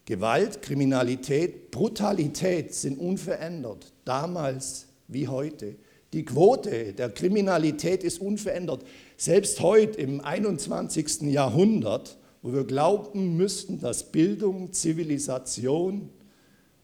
Gewalt, 0.05 0.61
Kriminalität, 0.61 1.71
Brutalität 1.71 2.73
sind 2.73 2.97
unverändert, 2.97 3.91
damals 4.05 4.87
wie 5.07 5.27
heute. 5.27 5.75
Die 6.13 6.23
Quote 6.23 6.93
der 6.93 7.09
Kriminalität 7.09 8.03
ist 8.03 8.21
unverändert. 8.21 8.85
Selbst 9.17 9.59
heute 9.59 9.99
im 9.99 10.21
21. 10.21 11.23
Jahrhundert, 11.23 12.17
wo 12.41 12.53
wir 12.53 12.63
glauben 12.63 13.35
müssten, 13.35 13.79
dass 13.81 14.11
Bildung, 14.11 14.71
Zivilisation, 14.71 16.09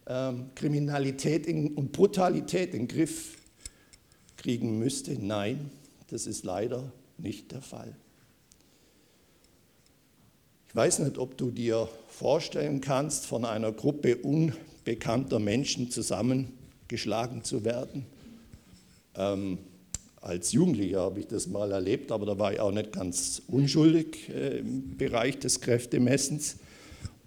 ähm, 0.08 0.50
Kriminalität 0.56 1.48
und 1.48 1.92
Brutalität 1.94 2.74
in 2.74 2.82
den 2.82 2.88
Griff 2.90 3.38
kriegen 4.36 4.78
müsste, 4.78 5.14
nein, 5.14 5.72
das 6.10 6.28
ist 6.28 6.44
leider 6.44 6.92
nicht 7.18 7.54
der 7.54 7.62
Fall. 7.62 7.96
Ich 10.68 10.76
weiß 10.76 11.00
nicht, 11.00 11.18
ob 11.18 11.38
du 11.38 11.52
dir 11.52 11.88
vorstellen 12.10 12.82
kannst, 12.82 13.26
von 13.26 13.46
einer 13.46 13.72
Gruppe 13.72 14.18
unbekannter 14.18 15.40
Menschen 15.40 15.92
zusammengeschlagen 15.92 17.44
zu 17.44 17.64
werden. 17.64 18.06
Ähm, 19.16 19.58
als 20.22 20.54
Jugendlicher 20.54 21.02
habe 21.02 21.20
ich 21.20 21.28
das 21.28 21.48
mal 21.48 21.72
erlebt, 21.72 22.12
aber 22.12 22.26
da 22.26 22.40
war 22.40 22.54
ich 22.54 22.60
auch 22.60 22.72
nicht 22.72 22.94
ganz 22.94 23.42
unschuldig 23.48 24.30
äh, 24.30 24.60
im 24.60 24.98
Bereich 24.98 25.40
des 25.40 25.60
Kräftemessens 25.60 26.58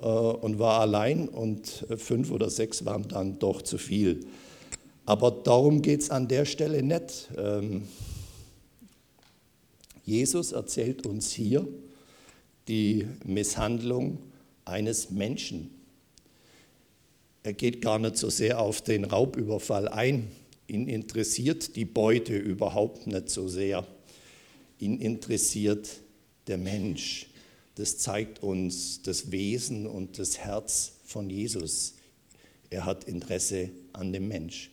äh, 0.01 0.07
und 0.07 0.59
war 0.59 0.81
allein 0.81 1.29
und 1.29 1.87
fünf 1.99 2.31
oder 2.31 2.49
sechs 2.49 2.85
waren 2.85 3.07
dann 3.09 3.39
doch 3.39 3.63
zu 3.63 3.79
viel. 3.79 4.27
Aber 5.05 5.31
darum 5.31 5.83
geht 5.83 6.01
es 6.01 6.11
an 6.11 6.27
der 6.27 6.45
Stelle 6.45 6.83
nicht. 6.83 7.29
Ähm, 7.37 7.83
Jesus 10.05 10.53
erzählt 10.53 11.07
uns 11.07 11.33
hier, 11.33 11.67
die 12.69 13.07
Misshandlung 13.25 14.19
eines 14.65 15.11
Menschen. 15.11 15.71
Er 17.43 17.53
geht 17.53 17.81
gar 17.81 17.99
nicht 17.99 18.17
so 18.17 18.31
sehr 18.31 18.59
auf 18.61 18.83
den 18.83 19.05
Raubüberfall 19.05 19.89
ein. 19.89 20.29
Ihn 20.69 20.89
interessiert 20.89 21.77
die 21.77 21.85
Beute 21.85 22.37
überhaupt 22.37 23.07
nicht 23.07 23.31
so 23.31 23.49
sehr. 23.49 23.87
Ihn 24.79 24.99
interessiert 24.99 25.89
der 26.47 26.59
Mensch. 26.59 27.29
Das 27.77 27.99
zeigt 27.99 28.43
uns 28.43 29.03
das 29.03 29.31
Wesen 29.31 29.87
und 29.87 30.19
das 30.19 30.39
Herz 30.39 30.93
von 31.05 31.31
Jesus. 31.31 31.95
Er 32.71 32.85
hat 32.85 33.05
Interesse 33.05 33.71
an 33.93 34.13
dem 34.13 34.29
Mensch. 34.29 34.71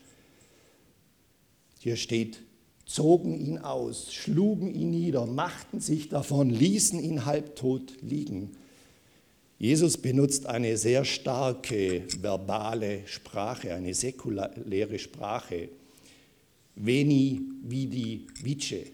Hier 1.80 1.96
steht, 1.98 2.40
zogen 2.86 3.40
ihn 3.40 3.58
aus, 3.58 4.14
schlugen 4.14 4.74
ihn 4.74 4.92
nieder, 4.92 5.26
machten 5.26 5.80
sich 5.80 6.10
davon, 6.10 6.50
ließen 6.50 7.00
ihn 7.00 7.26
halbtot 7.26 7.94
liegen. 8.02 8.52
Jesus 9.60 9.98
benutzt 9.98 10.46
eine 10.46 10.78
sehr 10.78 11.06
starke 11.06 12.04
verbale 12.20 13.08
Sprache, 13.08 13.74
eine 13.74 13.94
säkuläre 13.94 15.00
Sprache. 15.00 15.70
Veni, 16.76 17.42
vidi, 17.64 18.28
vice. 18.42 18.92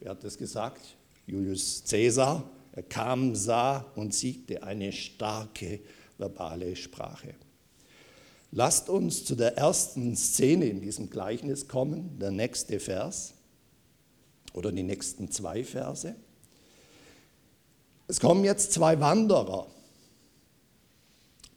Wer 0.00 0.10
hat 0.10 0.24
das 0.24 0.36
gesagt? 0.36 0.96
Julius 1.26 1.82
Caesar. 1.88 2.48
Er 2.72 2.82
kam, 2.82 3.34
sah 3.34 3.84
und 3.96 4.14
siegte 4.14 4.62
eine 4.62 4.92
starke 4.92 5.80
verbale 6.16 6.74
Sprache. 6.74 7.34
Lasst 8.50 8.88
uns 8.88 9.24
zu 9.24 9.34
der 9.34 9.56
ersten 9.56 10.16
Szene 10.16 10.66
in 10.66 10.80
diesem 10.80 11.10
Gleichnis 11.10 11.68
kommen, 11.68 12.18
der 12.18 12.30
nächste 12.30 12.80
Vers 12.80 13.34
oder 14.52 14.72
die 14.72 14.82
nächsten 14.82 15.30
zwei 15.30 15.64
Verse. 15.64 16.14
Es 18.08 18.20
kommen 18.20 18.44
jetzt 18.44 18.72
zwei 18.72 19.00
Wanderer. 19.00 19.66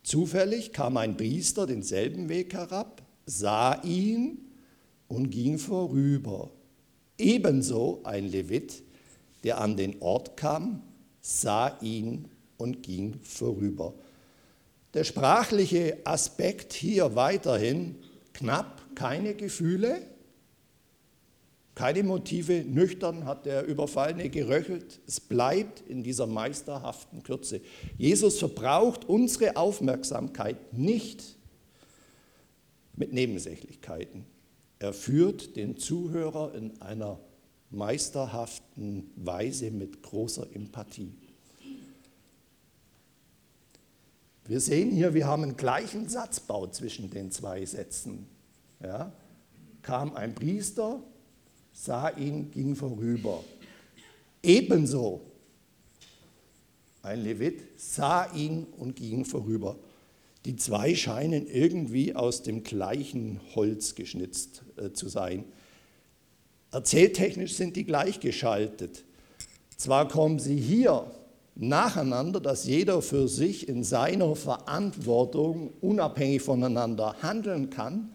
Zufällig 0.04 0.72
kam 0.72 0.98
ein 0.98 1.18
Priester 1.18 1.65
denselben 1.65 2.30
Weg 2.30 2.54
herab, 2.54 3.02
sah 3.26 3.82
ihn 3.84 4.45
und 5.08 5.30
ging 5.30 5.58
vorüber. 5.58 6.52
Ebenso 7.18 8.02
ein 8.04 8.28
Levit, 8.28 8.84
der 9.44 9.62
an 9.62 9.78
den 9.78 10.02
Ort 10.02 10.38
kam, 10.38 10.82
sah 11.22 11.78
ihn 11.82 12.28
und 12.58 12.84
ging 12.84 13.20
vorüber. 13.22 13.94
Der 14.94 15.04
sprachliche 15.04 15.98
Aspekt 16.06 16.74
hier 16.74 17.15
weiterhin 17.15 17.96
knapp, 18.34 18.82
keine 18.96 19.36
Gefühle, 19.36 20.02
keine 21.76 22.04
Motive, 22.04 22.63
nüchtern 22.63 23.26
hat 23.26 23.46
der 23.46 23.65
Überfallene 23.65 24.30
geröchelt. 24.30 25.02
Es 25.06 25.20
bleibt 25.20 25.82
in 25.82 26.04
dieser 26.04 26.26
meisterhaften 26.26 27.22
Kürze. 27.22 27.60
Jesus 27.98 28.39
verbraucht 28.39 29.04
unsere 29.04 29.58
Aufmerksamkeit 29.58 30.72
nicht 30.72 31.36
mit 32.96 33.12
Nebensächlichkeiten. 33.12 34.26
Er 34.80 34.94
führt 34.94 35.56
den 35.56 35.78
Zuhörer 35.78 36.54
in 36.54 36.82
einer 36.82 37.20
meisterhaften 37.70 39.10
Weise 39.16 39.72
mit 39.72 40.02
großer 40.04 40.48
Empathie. 40.54 41.14
Wir 44.48 44.60
sehen 44.60 44.92
hier, 44.92 45.14
wir 45.14 45.26
haben 45.26 45.44
einen 45.44 45.58
gleichen 45.58 46.08
Satzbau 46.08 46.68
zwischen 46.68 47.10
den 47.10 47.32
zwei 47.32 47.66
Sätzen. 47.66 48.28
Ja? 48.82 49.12
Kam 49.82 50.16
ein 50.16 50.36
Priester, 50.36 51.02
sah 51.74 52.10
ihn, 52.10 52.52
ging 52.52 52.76
vorüber. 52.76 53.44
Ebenso 54.44 55.22
ein 57.02 57.22
Levit 57.22 57.62
sah 57.80 58.32
ihn 58.34 58.66
und 58.78 58.96
ging 58.96 59.26
vorüber. 59.26 59.76
Die 60.46 60.56
zwei 60.56 60.94
scheinen 60.94 61.48
irgendwie 61.48 62.16
aus 62.16 62.44
dem 62.44 62.64
gleichen 62.64 63.40
Holz 63.56 63.96
geschnitzt 63.96 64.64
äh, 64.78 64.92
zu 64.92 65.10
sein. 65.10 65.46
Erzähltechnisch 66.72 67.56
sind 67.56 67.76
die 67.76 67.84
gleichgeschaltet. 67.84 69.04
Zwar 69.76 70.08
kommen 70.08 70.38
sie 70.40 70.58
hier 70.58 71.10
nacheinander, 71.56 72.40
dass 72.40 72.66
jeder 72.66 73.02
für 73.02 73.28
sich 73.28 73.68
in 73.68 73.84
seiner 73.84 74.36
Verantwortung 74.36 75.74
unabhängig 75.82 76.42
voneinander 76.42 77.16
handeln 77.22 77.70
kann. 77.70 78.14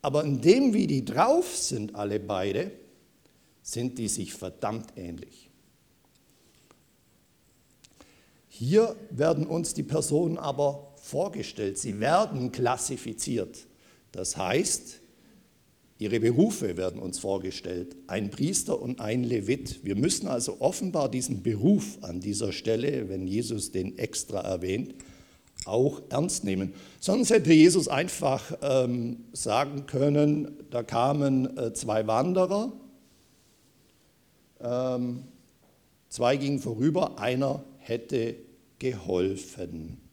Aber 0.00 0.24
in 0.24 0.40
dem, 0.40 0.72
wie 0.72 0.86
die 0.86 1.04
drauf 1.04 1.54
sind, 1.54 1.96
alle 1.96 2.20
beide, 2.20 2.70
sind 3.62 3.98
die 3.98 4.08
sich 4.08 4.32
verdammt 4.32 4.92
ähnlich. 4.96 5.50
Hier 8.48 8.96
werden 9.10 9.46
uns 9.46 9.74
die 9.74 9.82
Personen 9.82 10.38
aber 10.38 10.87
vorgestellt, 11.08 11.78
sie 11.78 12.00
werden 12.00 12.52
klassifiziert. 12.52 13.66
Das 14.12 14.36
heißt, 14.36 15.00
Ihre 16.00 16.20
Berufe 16.20 16.76
werden 16.76 17.00
uns 17.00 17.18
vorgestellt, 17.18 17.96
ein 18.06 18.30
Priester 18.30 18.80
und 18.80 19.00
ein 19.00 19.24
Levit. 19.24 19.84
Wir 19.84 19.96
müssen 19.96 20.28
also 20.28 20.60
offenbar 20.60 21.10
diesen 21.10 21.42
Beruf 21.42 21.98
an 22.02 22.20
dieser 22.20 22.52
Stelle, 22.52 23.08
wenn 23.08 23.26
Jesus 23.26 23.72
den 23.72 23.98
extra 23.98 24.40
erwähnt, 24.40 24.94
auch 25.64 26.00
ernst 26.08 26.44
nehmen. 26.44 26.72
Sonst 27.00 27.30
hätte 27.30 27.52
Jesus 27.52 27.88
einfach 27.88 28.56
ähm, 28.62 29.24
sagen 29.32 29.86
können, 29.86 30.52
da 30.70 30.84
kamen 30.84 31.58
äh, 31.58 31.72
zwei 31.72 32.06
Wanderer 32.06 32.72
Ähm, 34.60 35.24
zwei 36.08 36.36
gingen 36.36 36.58
vorüber, 36.58 37.18
einer 37.18 37.64
hätte 37.78 38.36
geholfen. 38.78 40.07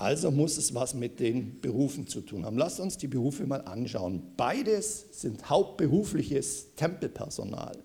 Also 0.00 0.30
muss 0.30 0.56
es 0.56 0.74
was 0.74 0.94
mit 0.94 1.20
den 1.20 1.60
Berufen 1.60 2.06
zu 2.06 2.22
tun 2.22 2.46
haben. 2.46 2.56
Lasst 2.56 2.80
uns 2.80 2.96
die 2.96 3.06
Berufe 3.06 3.46
mal 3.46 3.60
anschauen. 3.60 4.22
Beides 4.34 5.04
sind 5.10 5.50
hauptberufliches 5.50 6.74
Tempelpersonal. 6.74 7.76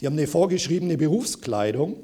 Die 0.00 0.06
haben 0.06 0.14
eine 0.14 0.26
vorgeschriebene 0.26 0.96
Berufskleidung, 0.96 1.96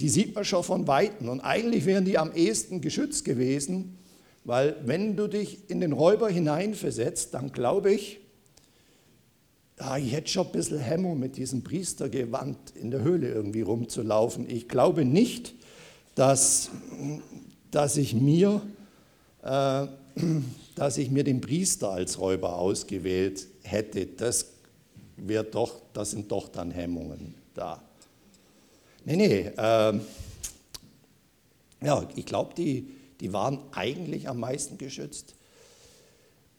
die 0.00 0.10
sieht 0.10 0.34
man 0.34 0.44
schon 0.44 0.62
von 0.62 0.86
Weitem. 0.86 1.30
Und 1.30 1.40
eigentlich 1.40 1.86
wären 1.86 2.04
die 2.04 2.18
am 2.18 2.30
ehesten 2.34 2.82
geschützt 2.82 3.24
gewesen, 3.24 3.96
weil 4.44 4.76
wenn 4.84 5.16
du 5.16 5.26
dich 5.26 5.70
in 5.70 5.80
den 5.80 5.92
Räuber 5.92 6.28
hineinversetzt, 6.28 7.32
dann 7.32 7.52
glaube 7.52 7.90
ich, 7.90 8.20
ja, 9.78 9.96
ich 9.96 10.12
hätte 10.12 10.28
schon 10.28 10.44
ein 10.44 10.52
bisschen 10.52 10.78
Hemmung 10.78 11.18
mit 11.18 11.38
diesem 11.38 11.64
Priestergewand 11.64 12.58
in 12.76 12.90
der 12.90 13.00
Höhle 13.00 13.32
irgendwie 13.32 13.62
rumzulaufen. 13.62 14.44
Ich 14.46 14.68
glaube 14.68 15.06
nicht, 15.06 15.54
dass, 16.20 16.68
dass, 17.70 17.96
ich 17.96 18.12
mir, 18.12 18.60
äh, 19.42 19.86
dass 20.74 20.98
ich 20.98 21.10
mir 21.10 21.24
den 21.24 21.40
Priester 21.40 21.92
als 21.92 22.18
Räuber 22.18 22.56
ausgewählt 22.56 23.46
hätte. 23.62 24.04
Das, 24.04 24.44
doch, 25.50 25.80
das 25.94 26.10
sind 26.10 26.30
doch 26.30 26.48
dann 26.48 26.72
Hemmungen 26.72 27.34
da. 27.54 27.82
Nee, 29.06 29.16
nee, 29.16 29.38
äh, 29.56 29.98
ja, 31.82 32.06
ich 32.14 32.26
glaube, 32.26 32.52
die, 32.54 32.90
die 33.18 33.32
waren 33.32 33.58
eigentlich 33.72 34.28
am 34.28 34.40
meisten 34.40 34.76
geschützt. 34.76 35.34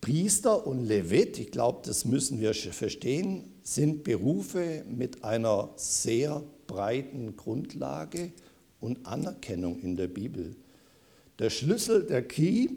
Priester 0.01 0.65
und 0.65 0.87
Levit, 0.87 1.37
ich 1.37 1.51
glaube, 1.51 1.81
das 1.85 2.05
müssen 2.05 2.41
wir 2.41 2.55
verstehen, 2.55 3.43
sind 3.61 4.03
Berufe 4.03 4.83
mit 4.89 5.23
einer 5.23 5.69
sehr 5.75 6.41
breiten 6.65 7.37
Grundlage 7.37 8.31
und 8.81 9.05
Anerkennung 9.05 9.79
in 9.79 9.95
der 9.95 10.07
Bibel. 10.07 10.55
Der 11.39 11.49
Schlüssel, 11.49 12.03
der 12.03 12.27
Key, 12.27 12.67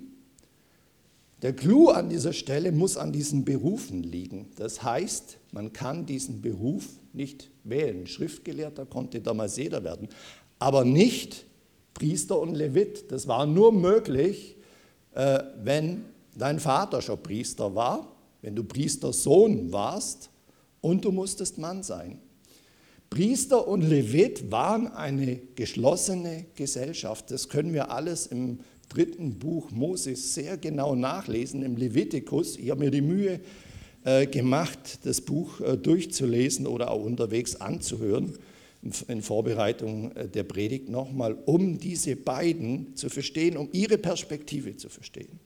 der 1.43 1.53
Clou 1.53 1.89
an 1.89 2.09
dieser 2.09 2.33
Stelle 2.33 2.73
muss 2.73 2.97
an 2.97 3.13
diesen 3.13 3.45
Berufen 3.45 4.03
liegen. 4.03 4.47
Das 4.57 4.83
heißt, 4.83 5.39
man 5.53 5.73
kann 5.73 6.07
diesen 6.07 6.41
Beruf 6.41 6.89
nicht 7.13 7.51
wählen. 7.65 8.07
Schriftgelehrter 8.07 8.87
konnte 8.87 9.21
damals 9.21 9.57
jeder 9.57 9.85
werden, 9.85 10.09
aber 10.59 10.85
nicht 10.85 11.45
Priester 11.93 12.41
und 12.41 12.55
Levit. 12.55 13.11
Das 13.13 13.29
war 13.29 13.47
nur 13.47 13.73
möglich, 13.73 14.57
äh, 15.13 15.43
wenn 15.63 16.05
dein 16.37 16.61
Vater 16.61 17.03
schon 17.03 17.23
Priester 17.23 17.75
war, 17.75 18.17
wenn 18.41 18.57
du 18.57 18.65
Priestersohn 18.65 19.73
warst 19.73 20.31
und 20.81 21.05
du 21.05 21.13
musstest 21.13 21.59
Mann 21.59 21.83
sein. 21.83 22.21
Priester 23.15 23.69
und 23.69 23.83
Levit 23.83 24.51
waren 24.51 24.89
eine 24.89 25.37
geschlossene 25.55 26.47
Gesellschaft. 26.57 27.31
Das 27.31 27.49
können 27.49 27.73
wir 27.73 27.93
alles 27.93 28.27
im 28.27 28.59
dritten 28.89 29.39
Buch 29.39 29.71
Moses 29.71 30.35
sehr 30.35 30.57
genau 30.57 30.97
nachlesen, 30.97 31.63
im 31.63 31.77
Levitikus. 31.77 32.57
Ich 32.57 32.71
habe 32.71 32.81
mir 32.81 32.91
die 32.91 33.03
Mühe 33.03 33.39
äh, 34.03 34.27
gemacht, 34.27 34.99
das 35.05 35.21
Buch 35.21 35.61
äh, 35.61 35.77
durchzulesen 35.77 36.67
oder 36.67 36.91
auch 36.91 37.05
unterwegs 37.05 37.55
anzuhören, 37.55 38.37
in 39.07 39.23
Vorbereitung 39.23 40.11
äh, 40.17 40.27
der 40.27 40.43
Predigt 40.43 40.89
nochmal, 40.89 41.39
um 41.47 41.79
diese 41.79 42.17
beiden 42.17 42.97
zu 42.97 43.11
verstehen, 43.11 43.57
um 43.57 43.69
ihre 43.71 43.97
Perspektive 43.97 44.77
zu 44.77 44.89
verstehen. 44.89 45.39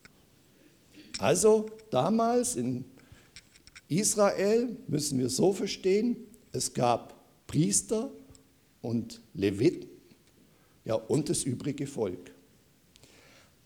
Also 1.19 1.67
damals 1.91 2.57
in 2.57 2.87
Israel 3.89 4.75
müssen 4.87 5.19
wir 5.19 5.29
so 5.29 5.53
verstehen, 5.53 6.17
es 6.53 6.73
gab 6.73 7.18
Priester 7.49 8.13
und 8.81 9.21
Leviten 9.35 9.89
ja, 10.89 10.95
und 10.95 11.29
das 11.29 11.43
übrige 11.43 11.87
Volk. 11.87 12.31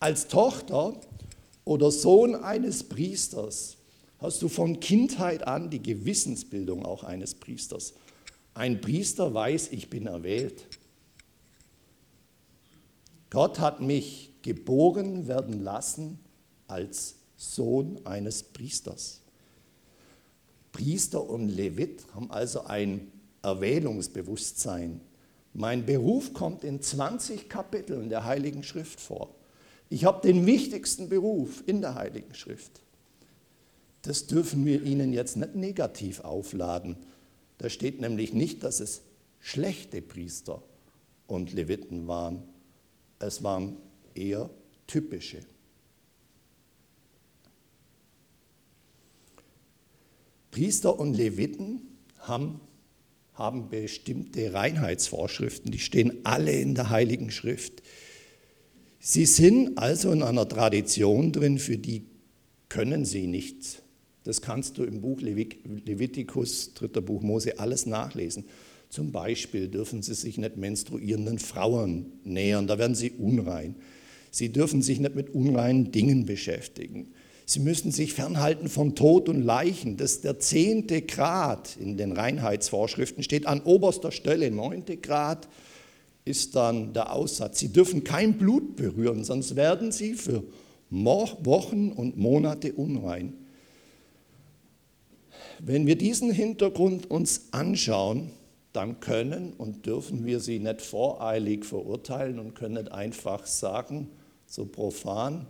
Als 0.01 0.27
Tochter 0.27 1.01
oder 1.65 1.93
Sohn 1.93 2.35
eines 2.35 2.83
Priesters 2.83 3.77
hast 4.19 4.43
du 4.43 4.49
von 4.49 4.81
Kindheit 4.81 5.47
an 5.47 5.71
die 5.71 5.81
Gewissensbildung 5.81 6.85
auch 6.85 7.05
eines 7.05 7.35
Priesters. 7.35 7.95
Ein 8.55 8.81
Priester 8.81 9.33
weiß, 9.33 9.69
ich 9.71 9.89
bin 9.89 10.07
erwählt. 10.07 10.67
Gott 13.31 13.61
hat 13.61 13.81
mich 13.81 14.33
geboren 14.43 15.29
werden 15.29 15.63
lassen 15.63 16.19
als 16.67 17.15
Sohn 17.37 18.05
eines 18.05 18.43
Priesters. 18.43 19.21
Priester 20.73 21.23
und 21.29 21.49
Levit 21.49 22.05
haben 22.15 22.33
also 22.33 22.65
ein 22.65 23.12
Erwählungsbewusstsein. 23.43 25.01
Mein 25.53 25.85
Beruf 25.85 26.33
kommt 26.33 26.65
in 26.65 26.81
20 26.81 27.49
Kapiteln 27.49 28.09
der 28.09 28.25
Heiligen 28.25 28.63
Schrift 28.63 29.01
vor. 29.01 29.35
Ich 29.91 30.05
habe 30.05 30.27
den 30.27 30.47
wichtigsten 30.47 31.09
Beruf 31.09 31.63
in 31.67 31.83
der 31.83 31.95
Heiligen 31.95 32.35
Schrift. 32.35 32.81
Das 34.03 34.27
dürfen 34.27 34.65
wir 34.65 34.83
Ihnen 34.83 35.13
jetzt 35.13 35.37
nicht 35.37 35.55
negativ 35.55 36.21
aufladen. 36.21 36.97
Da 37.59 37.69
steht 37.69 38.01
nämlich 38.01 38.33
nicht, 38.33 38.65
dass 38.65 38.81
es 38.81 39.03
schlechte 39.39 40.01
Priester 40.01 40.63
und 41.27 41.53
Leviten 41.53 42.09
waren. 42.09 42.43
Es 43.19 43.43
waren 43.43 43.77
eher 44.15 44.51
typische. 44.87 45.41
Priester 50.51 50.99
und 50.99 51.15
Leviten 51.15 51.83
haben 52.19 52.61
haben 53.43 53.69
bestimmte 53.69 54.55
Reinheitsvorschriften, 54.55 55.73
die 55.73 55.81
stehen 55.81 56.13
alle 56.23 56.53
in 56.53 56.77
der 56.77 56.91
Heiligen 56.91 57.33
Schrift. 57.33 57.83
Sie 59.01 59.27
sind 59.27 59.79
also 59.79 60.13
in 60.13 60.23
einer 60.23 60.49
Tradition 60.49 61.33
drin, 61.33 61.59
für 61.59 61.77
die 61.77 62.07
können 62.69 63.05
sie 63.05 63.27
nichts. 63.27 63.83
Das 64.23 64.43
kannst 64.43 64.79
du 64.79 64.85
im 64.85 65.01
Buch 65.01 65.21
Levitikus, 65.21 66.75
dritter 66.75 67.01
Buch 67.01 67.23
Mose, 67.23 67.59
alles 67.59 67.85
nachlesen. 67.85 68.45
Zum 68.89 69.11
Beispiel 69.11 69.67
dürfen 69.67 70.03
sie 70.03 70.15
sich 70.15 70.39
nicht 70.39 70.57
menstruierenden 70.57 71.41
Frauen 71.41 72.13
nähern, 72.23 72.69
da 72.69 72.79
werden 72.79 72.95
sie 72.95 73.11
unrein. 73.11 73.75
Sie 74.31 74.51
dürfen 74.51 74.83
sich 74.83 75.01
nicht 75.01 75.17
mit 75.17 75.31
unreinen 75.31 75.91
Dingen 75.91 76.27
beschäftigen. 76.27 77.13
Sie 77.45 77.61
müssen 77.61 77.91
sich 77.91 78.15
fernhalten 78.15 78.69
von 78.69 78.95
Tod 78.95 79.29
und 79.29 79.43
Leichen. 79.43 79.97
Das 79.97 80.21
der 80.21 80.39
zehnte 80.39 81.03
Grad 81.03 81.77
in 81.77 81.97
den 81.97 82.13
Reinheitsvorschriften 82.13 83.23
steht 83.23 83.47
an 83.47 83.63
oberster 83.63 84.13
Stelle. 84.13 84.51
Neunte 84.51 84.97
Grad 84.97 85.49
ist 86.25 86.55
dann 86.55 86.93
der 86.93 87.13
Aussatz. 87.13 87.59
Sie 87.59 87.73
dürfen 87.73 88.05
kein 88.05 88.39
Blut 88.39 88.77
berühren, 88.77 89.25
sonst 89.25 89.57
werden 89.57 89.93
sie 89.93 90.15
für 90.15 90.45
Wochen 90.91 91.91
und 91.91 92.17
Monate 92.17 92.73
unrein. 92.75 93.35
Wenn 95.59 95.87
wir 95.87 95.97
diesen 95.97 96.31
Hintergrund 96.31 97.11
uns 97.11 97.49
anschauen, 97.53 98.31
dann 98.73 99.01
können 99.01 99.53
und 99.53 99.87
dürfen 99.87 100.25
wir 100.25 100.41
sie 100.41 100.59
nicht 100.59 100.83
voreilig 100.83 101.65
verurteilen 101.65 102.39
und 102.39 102.55
können 102.55 102.75
nicht 102.75 102.93
einfach 102.93 103.47
sagen, 103.47 104.09
so 104.47 104.65
profan, 104.65 105.47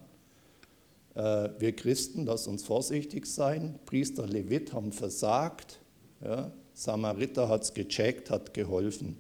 wir 1.15 1.73
Christen, 1.77 2.25
lasst 2.25 2.49
uns 2.49 2.65
vorsichtig 2.65 3.27
sein. 3.27 3.79
Priester 3.85 4.27
Levit 4.27 4.73
haben 4.73 4.93
versagt. 4.93 5.79
Ja, 6.25 6.53
Samariter 6.75 7.49
hat 7.49 7.65
es 7.65 7.75
gecheckt, 7.75 8.31
hat 8.31 8.55
geholfen. 8.55 9.19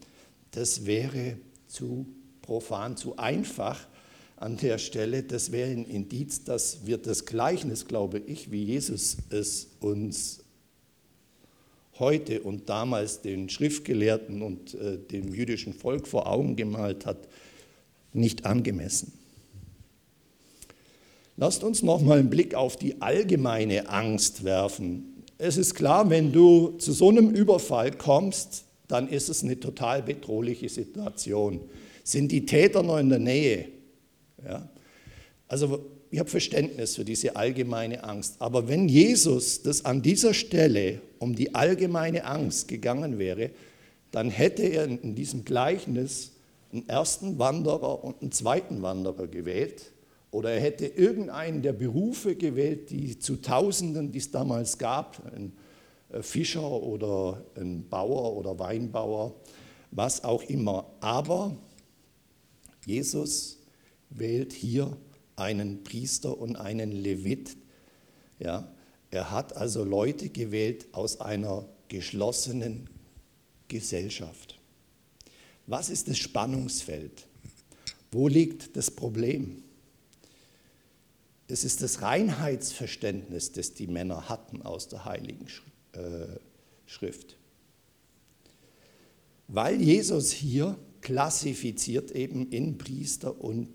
Das 0.52 0.86
wäre 0.86 1.36
zu 1.66 2.06
profan, 2.40 2.96
zu 2.96 3.16
einfach 3.16 3.86
an 4.36 4.56
der 4.56 4.78
Stelle. 4.78 5.22
Das 5.22 5.52
wäre 5.52 5.70
ein 5.70 5.84
Indiz, 5.84 6.44
dass 6.44 6.86
wir 6.86 6.98
das 6.98 7.26
Gleichnis, 7.26 7.86
glaube 7.86 8.18
ich, 8.18 8.50
wie 8.50 8.64
Jesus 8.64 9.16
es 9.30 9.68
uns 9.80 10.42
heute 11.98 12.42
und 12.42 12.68
damals 12.68 13.20
den 13.20 13.48
Schriftgelehrten 13.48 14.42
und 14.42 14.74
äh, 14.74 14.98
dem 14.98 15.32
jüdischen 15.32 15.74
Volk 15.74 16.08
vor 16.08 16.26
Augen 16.26 16.56
gemalt 16.56 17.06
hat, 17.06 17.28
nicht 18.12 18.44
angemessen. 18.44 19.12
Lasst 21.36 21.64
uns 21.64 21.82
noch 21.82 22.00
mal 22.00 22.18
einen 22.18 22.30
Blick 22.30 22.54
auf 22.54 22.76
die 22.76 23.00
allgemeine 23.00 23.88
Angst 23.88 24.44
werfen. 24.44 25.24
Es 25.38 25.56
ist 25.56 25.74
klar, 25.74 26.08
wenn 26.10 26.32
du 26.32 26.72
zu 26.78 26.92
so 26.92 27.08
einem 27.08 27.30
Überfall 27.30 27.90
kommst, 27.92 28.64
dann 28.86 29.08
ist 29.08 29.28
es 29.28 29.42
eine 29.42 29.58
total 29.58 30.02
bedrohliche 30.02 30.68
Situation. 30.68 31.60
Sind 32.04 32.30
die 32.30 32.44
Täter 32.44 32.82
noch 32.82 32.98
in 32.98 33.08
der 33.08 33.18
Nähe? 33.18 33.68
Ja? 34.44 34.68
Also 35.48 35.86
ich 36.10 36.18
habe 36.18 36.28
Verständnis 36.28 36.96
für 36.96 37.04
diese 37.04 37.36
allgemeine 37.36 38.04
Angst. 38.04 38.36
Aber 38.38 38.68
wenn 38.68 38.88
Jesus 38.88 39.62
das 39.62 39.86
an 39.86 40.02
dieser 40.02 40.34
Stelle 40.34 41.00
um 41.18 41.34
die 41.34 41.54
allgemeine 41.54 42.26
Angst 42.26 42.68
gegangen 42.68 43.18
wäre, 43.18 43.50
dann 44.10 44.28
hätte 44.28 44.62
er 44.62 44.84
in 44.84 45.14
diesem 45.14 45.46
Gleichnis 45.46 46.32
einen 46.70 46.86
ersten 46.86 47.38
Wanderer 47.38 48.04
und 48.04 48.20
einen 48.20 48.32
zweiten 48.32 48.82
Wanderer 48.82 49.26
gewählt 49.26 49.91
oder 50.32 50.50
er 50.50 50.60
hätte 50.60 50.86
irgendeinen 50.86 51.60
der 51.62 51.74
Berufe 51.74 52.34
gewählt, 52.34 52.90
die 52.90 53.18
zu 53.18 53.36
Tausenden, 53.36 54.10
die 54.10 54.18
es 54.18 54.30
damals 54.30 54.78
gab, 54.78 55.22
ein 55.26 55.52
äh, 56.08 56.22
Fischer 56.22 56.68
oder 56.68 57.44
ein 57.54 57.88
Bauer 57.88 58.34
oder 58.36 58.58
Weinbauer, 58.58 59.34
was 59.90 60.24
auch 60.24 60.42
immer. 60.42 60.90
Aber 61.00 61.54
Jesus 62.86 63.58
wählt 64.08 64.54
hier 64.54 64.96
einen 65.36 65.84
Priester 65.84 66.38
und 66.38 66.56
einen 66.56 66.92
Levit. 66.92 67.56
Ja, 68.38 68.72
er 69.10 69.30
hat 69.30 69.54
also 69.54 69.84
Leute 69.84 70.30
gewählt 70.30 70.86
aus 70.92 71.20
einer 71.20 71.68
geschlossenen 71.88 72.88
Gesellschaft. 73.68 74.58
Was 75.66 75.90
ist 75.90 76.08
das 76.08 76.16
Spannungsfeld? 76.16 77.26
Wo 78.10 78.28
liegt 78.28 78.76
das 78.76 78.90
Problem? 78.90 79.62
Es 81.52 81.64
ist 81.64 81.82
das 81.82 82.00
Reinheitsverständnis, 82.00 83.52
das 83.52 83.74
die 83.74 83.86
Männer 83.86 84.30
hatten 84.30 84.62
aus 84.62 84.88
der 84.88 85.04
Heiligen 85.04 85.46
äh, 85.92 86.38
Schrift. 86.86 87.36
Weil 89.48 89.82
Jesus 89.82 90.30
hier 90.30 90.78
klassifiziert 91.02 92.10
eben 92.12 92.50
in 92.50 92.78
Priester 92.78 93.38
und 93.38 93.68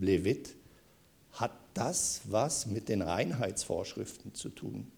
Levit, 0.00 0.56
hat 1.32 1.52
das 1.74 2.22
was 2.30 2.64
mit 2.64 2.88
den 2.88 3.02
Reinheitsvorschriften 3.02 4.32
zu 4.32 4.48
tun. 4.48 4.90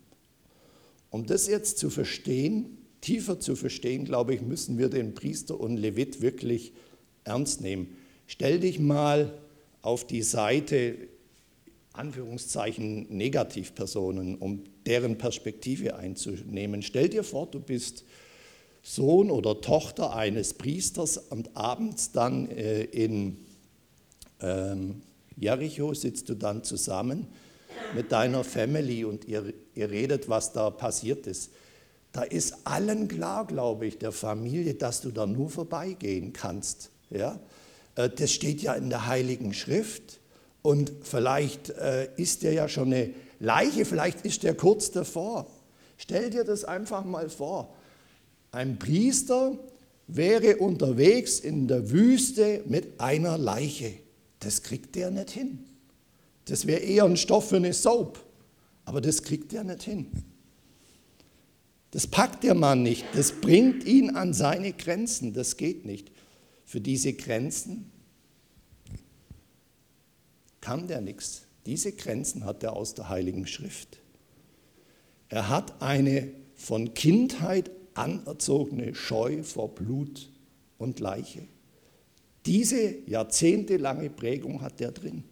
Um 1.11 1.27
das 1.27 1.49
jetzt 1.49 1.79
zu 1.79 1.91
verstehen, 1.91 2.79
tiefer 3.01 3.41
zu 3.41 3.57
verstehen, 3.57 4.05
glaube 4.05 4.37
ich, 4.37 4.41
müssen 4.41 4.79
wir 4.79 4.89
den 4.89 5.15
Priester 5.15 5.59
und 5.59 5.77
Levit 5.77 6.21
wirklich 6.21 6.73
ernst 7.25 7.61
nehmen. 7.61 7.97
Stell 8.29 8.61
dich 8.61 8.79
mal 8.79 9.37
auf 9.83 10.07
die 10.07 10.23
Seite, 10.23 11.09
Anführungszeichen, 11.99 13.07
Negativpersonen, 13.11 14.37
um 14.37 14.65
deren 14.87 15.19
Perspektive 15.19 15.97
einzunehmen. 15.97 16.83
Stell 16.83 17.09
dir 17.09 17.25
vor, 17.25 17.47
du 17.47 17.61
bist 17.61 18.05
Sohn 18.83 19.31
oder 19.31 19.61
Tochter 19.61 20.15
eines 20.15 20.55
Priesters 20.55 21.19
und 21.19 21.57
abends 21.57 22.13
dann 22.13 22.49
äh, 22.51 22.85
in 22.85 23.37
ähm, 24.41 25.03
Jericho 25.37 25.95
sitzt 25.95 26.29
du 26.29 26.35
dann 26.35 26.65
zusammen 26.65 27.27
mit 27.95 28.13
deiner 28.13 28.45
Family 28.45 29.05
und 29.05 29.27
ihr, 29.27 29.53
ihr 29.75 29.91
redet, 29.91 30.29
was 30.29 30.53
da 30.53 30.71
passiert 30.71 31.27
ist. 31.27 31.51
Da 32.13 32.23
ist 32.23 32.67
allen 32.67 33.09
klar, 33.09 33.47
glaube 33.47 33.87
ich, 33.87 33.99
der 33.99 34.13
Familie, 34.13 34.75
dass 34.75 35.01
du 35.01 35.11
da 35.11 35.27
nur 35.27 35.51
vorbeigehen 35.51 36.33
kannst. 36.33 36.91
Ja? 37.11 37.39
Äh, 37.95 38.11
das 38.11 38.33
steht 38.33 38.63
ja 38.63 38.75
in 38.75 38.89
der 38.89 39.07
Heiligen 39.07 39.53
Schrift. 39.53 40.21
Und 40.69 40.93
vielleicht 41.01 41.71
äh, 41.71 42.11
ist 42.19 42.43
der 42.43 42.53
ja 42.53 42.69
schon 42.69 42.93
eine 42.93 43.15
Leiche, 43.41 43.87
vielleicht 43.87 44.27
ist 44.27 44.43
der 44.43 44.55
kurz 44.55 44.91
davor. 44.91 45.47
Stell 45.97 46.29
dir 46.29 46.45
das 46.45 46.63
einfach 46.63 47.07
mal 47.07 47.31
vor. 47.31 47.75
Ein 48.53 48.79
Priester 48.79 49.59
wäre 50.09 50.59
unterwegs 50.59 51.41
in 51.41 51.69
der 51.69 51.91
Wüste 51.91 52.61
mit 52.67 53.01
einer 53.01 53.39
Leiche. 53.39 53.95
Das 54.41 54.63
kriegt 54.63 54.95
der 54.95 55.11
nicht 55.11 55.31
hin. 55.31 55.65
Das 56.45 56.67
wäre 56.67 56.81
eher 56.81 57.05
ein 57.05 57.17
Stoff 57.17 57.49
für 57.49 57.57
eine 57.57 57.73
Soap, 57.73 58.23
aber 58.85 59.01
das 59.01 59.23
kriegt 59.23 59.53
der 59.53 59.65
nicht 59.65 59.85
hin. 59.85 60.11
Das 61.93 62.07
packt 62.07 62.45
der 62.45 62.55
Mann 62.55 62.83
nicht, 62.83 63.07
das 63.15 63.33
bringt 63.33 63.85
ihn 63.85 64.17
an 64.17 64.35
seine 64.35 64.75
Grenzen, 64.75 65.33
das 65.33 65.57
geht 65.57 65.87
nicht. 65.87 66.13
Für 66.67 66.83
diese 66.83 67.15
Grenzen 67.15 67.91
kann 70.61 70.89
der 70.89 71.01
nichts. 71.01 71.47
Diese 71.67 71.93
Grenzen 71.93 72.45
hat 72.45 72.63
er 72.63 72.75
aus 72.75 72.95
der 72.95 73.09
Heiligen 73.09 73.47
Schrift. 73.47 74.01
Er 75.29 75.49
hat 75.49 75.83
eine 75.83 76.33
von 76.55 76.95
Kindheit 76.95 77.71
anerzogene 77.95 78.95
Scheu 78.95 79.43
vor 79.43 79.75
Blut 79.75 80.31
und 80.79 81.01
Leiche. 81.01 81.47
Diese 82.47 83.07
jahrzehntelange 83.07 84.09
Prägung 84.09 84.63
hat 84.63 84.81
er 84.81 84.93
drin. 84.93 85.25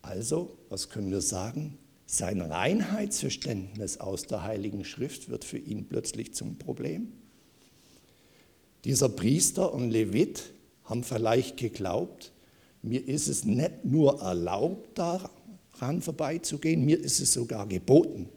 Also, 0.00 0.56
was 0.68 0.88
können 0.88 1.10
wir 1.10 1.20
sagen? 1.20 1.78
Sein 2.06 2.40
Reinheitsverständnis 2.40 3.98
aus 3.98 4.22
der 4.22 4.44
Heiligen 4.44 4.84
Schrift 4.84 5.28
wird 5.28 5.44
für 5.44 5.58
ihn 5.58 5.88
plötzlich 5.88 6.32
zum 6.32 6.56
Problem. 6.56 7.12
Dieser 8.84 9.08
Priester 9.08 9.74
und 9.74 9.90
Levit 9.90 10.52
haben 10.86 11.04
vielleicht 11.04 11.56
geglaubt, 11.56 12.32
mir 12.82 13.06
ist 13.06 13.28
es 13.28 13.44
nicht 13.44 13.84
nur 13.84 14.22
erlaubt, 14.22 14.96
daran 14.98 16.00
vorbeizugehen, 16.00 16.84
mir 16.84 16.98
ist 16.98 17.20
es 17.20 17.32
sogar 17.32 17.66
geboten. 17.66 18.28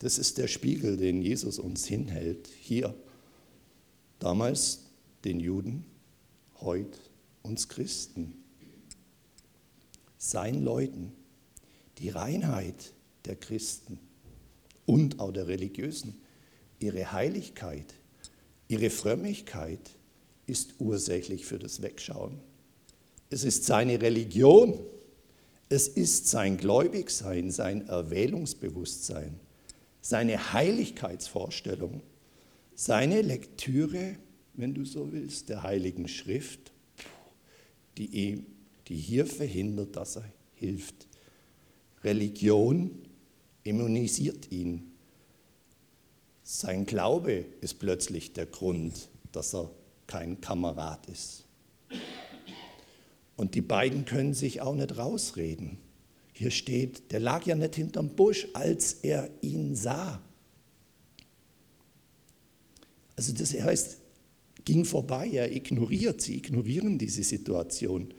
Das 0.00 0.18
ist 0.18 0.38
der 0.38 0.48
Spiegel, 0.48 0.96
den 0.96 1.22
Jesus 1.22 1.58
uns 1.58 1.86
hinhält. 1.86 2.48
Hier, 2.60 2.94
damals 4.18 4.82
den 5.24 5.40
Juden, 5.40 5.84
heute 6.60 6.98
uns 7.42 7.68
Christen. 7.68 8.34
Sein 10.18 10.62
Leuten, 10.62 11.12
die 11.98 12.10
Reinheit 12.10 12.92
der 13.24 13.36
Christen 13.36 13.98
und 14.86 15.20
auch 15.20 15.32
der 15.32 15.48
Religiösen, 15.48 16.20
ihre 16.78 17.12
Heiligkeit, 17.12 17.94
ihre 18.68 18.90
Frömmigkeit 18.90 19.90
ist 20.46 20.74
ursächlich 20.78 21.44
für 21.44 21.58
das 21.58 21.82
Wegschauen. 21.82 22.38
Es 23.28 23.44
ist 23.44 23.64
seine 23.64 24.00
Religion, 24.00 24.78
es 25.68 25.88
ist 25.88 26.28
sein 26.28 26.56
Gläubigsein, 26.56 27.50
sein 27.50 27.88
Erwählungsbewusstsein 27.88 29.40
seine 30.06 30.52
Heiligkeitsvorstellung, 30.52 32.00
seine 32.76 33.22
Lektüre, 33.22 34.14
wenn 34.54 34.72
du 34.72 34.84
so 34.84 35.10
willst, 35.12 35.48
der 35.48 35.64
Heiligen 35.64 36.06
Schrift, 36.06 36.72
die, 37.98 38.06
ihm, 38.06 38.46
die 38.86 38.94
hier 38.94 39.26
verhindert, 39.26 39.96
dass 39.96 40.16
er 40.16 40.24
hilft. 40.54 41.08
Religion 42.04 43.02
immunisiert 43.66 44.50
ihn. 44.52 44.92
Sein 46.42 46.86
Glaube 46.86 47.44
ist 47.60 47.78
plötzlich 47.78 48.32
der 48.32 48.46
Grund, 48.46 49.08
dass 49.32 49.54
er 49.54 49.70
kein 50.06 50.40
Kamerad 50.40 51.06
ist. 51.08 51.44
Und 53.36 53.54
die 53.54 53.60
beiden 53.60 54.04
können 54.04 54.32
sich 54.32 54.60
auch 54.60 54.74
nicht 54.74 54.96
rausreden. 54.96 55.78
Hier 56.32 56.50
steht, 56.50 57.12
der 57.12 57.20
lag 57.20 57.44
ja 57.46 57.54
nicht 57.54 57.74
hinterm 57.74 58.10
Busch, 58.10 58.46
als 58.52 58.94
er 59.02 59.28
ihn 59.40 59.74
sah. 59.74 60.20
Also 63.16 63.32
das 63.32 63.52
heißt, 63.52 63.98
ging 64.64 64.84
vorbei, 64.84 65.30
er 65.30 65.54
ignoriert, 65.54 66.20
sie 66.20 66.36
ignorieren 66.36 66.98
diese 66.98 67.22
Situation. 67.22 68.12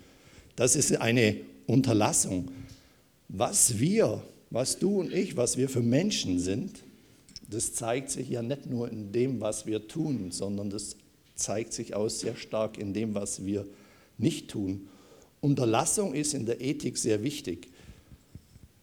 Das 0.55 0.75
ist 0.75 0.95
eine 0.97 1.37
Unterlassung. 1.67 2.51
Was 3.27 3.77
wir, 3.77 4.23
was 4.49 4.79
du 4.79 4.99
und 4.99 5.13
ich, 5.13 5.37
was 5.37 5.57
wir 5.57 5.69
für 5.69 5.81
Menschen 5.81 6.39
sind, 6.39 6.83
das 7.49 7.73
zeigt 7.73 8.11
sich 8.11 8.29
ja 8.29 8.41
nicht 8.41 8.65
nur 8.65 8.89
in 8.89 9.11
dem, 9.11 9.39
was 9.41 9.65
wir 9.65 9.87
tun, 9.87 10.31
sondern 10.31 10.69
das 10.69 10.97
zeigt 11.35 11.73
sich 11.73 11.95
auch 11.95 12.09
sehr 12.09 12.35
stark 12.35 12.77
in 12.77 12.93
dem, 12.93 13.15
was 13.15 13.45
wir 13.45 13.65
nicht 14.17 14.49
tun. 14.49 14.87
Unterlassung 15.39 16.13
ist 16.13 16.33
in 16.33 16.45
der 16.45 16.61
Ethik 16.61 16.97
sehr 16.97 17.23
wichtig. 17.23 17.69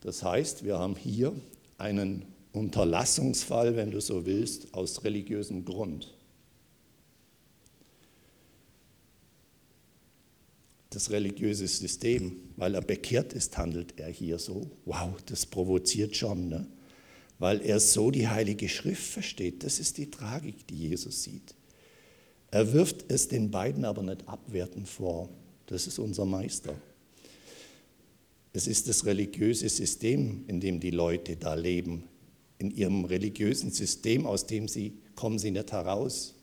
Das 0.00 0.22
heißt, 0.22 0.64
wir 0.64 0.78
haben 0.78 0.96
hier 0.96 1.32
einen 1.78 2.24
Unterlassungsfall, 2.52 3.76
wenn 3.76 3.90
du 3.90 4.00
so 4.00 4.24
willst, 4.26 4.72
aus 4.72 5.02
religiösem 5.04 5.64
Grund. 5.64 6.14
Das 10.94 11.10
religiöse 11.10 11.66
System, 11.66 12.36
weil 12.54 12.76
er 12.76 12.80
bekehrt 12.80 13.32
ist, 13.32 13.58
handelt 13.58 13.98
er 13.98 14.08
hier 14.10 14.38
so. 14.38 14.70
Wow, 14.84 15.20
das 15.26 15.44
provoziert 15.44 16.14
schon, 16.14 16.48
ne? 16.48 16.68
weil 17.40 17.60
er 17.62 17.80
so 17.80 18.12
die 18.12 18.28
Heilige 18.28 18.68
Schrift 18.68 19.02
versteht. 19.02 19.64
Das 19.64 19.80
ist 19.80 19.98
die 19.98 20.08
Tragik, 20.08 20.68
die 20.68 20.76
Jesus 20.76 21.24
sieht. 21.24 21.56
Er 22.52 22.72
wirft 22.72 23.06
es 23.08 23.26
den 23.26 23.50
beiden 23.50 23.84
aber 23.84 24.04
nicht 24.04 24.28
abwertend 24.28 24.88
vor. 24.88 25.28
Das 25.66 25.88
ist 25.88 25.98
unser 25.98 26.26
Meister. 26.26 26.76
Es 28.52 28.68
ist 28.68 28.86
das 28.86 29.04
religiöse 29.04 29.68
System, 29.68 30.44
in 30.46 30.60
dem 30.60 30.78
die 30.78 30.92
Leute 30.92 31.34
da 31.34 31.54
leben. 31.54 32.04
In 32.58 32.70
ihrem 32.70 33.04
religiösen 33.04 33.72
System, 33.72 34.26
aus 34.26 34.46
dem 34.46 34.68
sie 34.68 34.92
kommen 35.16 35.40
sie 35.40 35.50
nicht 35.50 35.72
heraus. 35.72 36.34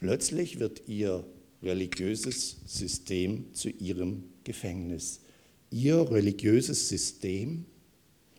Plötzlich 0.00 0.58
wird 0.58 0.86
ihr 0.86 1.24
religiöses 1.62 2.56
System 2.66 3.52
zu 3.54 3.70
ihrem 3.70 4.24
Gefängnis. 4.44 5.20
Ihr 5.70 6.10
religiöses 6.10 6.88
System 6.88 7.64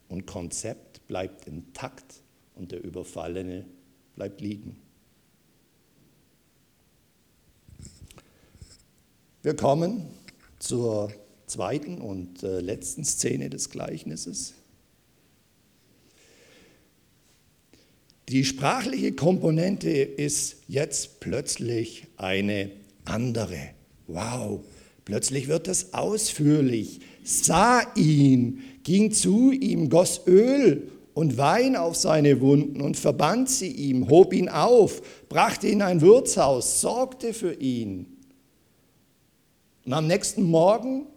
und 0.09 0.25
Konzept 0.25 1.07
bleibt 1.07 1.47
intakt 1.47 2.21
und 2.55 2.71
der 2.71 2.83
Überfallene 2.83 3.65
bleibt 4.15 4.41
liegen. 4.41 4.77
Wir 9.41 9.55
kommen 9.55 10.07
zur 10.59 11.12
zweiten 11.47 11.99
und 11.99 12.43
äh, 12.43 12.62
letzten 12.62 13.03
Szene 13.03 13.49
des 13.49 13.69
Gleichnisses. 13.69 14.53
Die 18.29 18.45
sprachliche 18.45 19.12
Komponente 19.12 19.89
ist 19.89 20.57
jetzt 20.67 21.19
plötzlich 21.19 22.07
eine 22.15 22.71
andere. 23.05 23.69
Wow, 24.07 24.61
plötzlich 25.05 25.47
wird 25.47 25.67
es 25.67 25.93
ausführlich. 25.93 26.99
Sah 27.23 27.81
ihn, 27.95 28.61
ging 28.83 29.11
zu 29.11 29.51
ihm, 29.51 29.89
goss 29.89 30.21
Öl 30.27 30.91
und 31.13 31.37
Wein 31.37 31.75
auf 31.75 31.95
seine 31.95 32.41
Wunden 32.41 32.81
und 32.81 32.97
verband 32.97 33.49
sie 33.49 33.71
ihm, 33.71 34.09
hob 34.09 34.33
ihn 34.33 34.49
auf, 34.49 35.01
brachte 35.29 35.67
ihn 35.67 35.73
in 35.73 35.81
ein 35.81 36.01
Wirtshaus, 36.01 36.81
sorgte 36.81 37.33
für 37.33 37.53
ihn. 37.53 38.17
Und 39.85 39.93
am 39.93 40.07
nächsten 40.07 40.43
Morgen, 40.43 41.07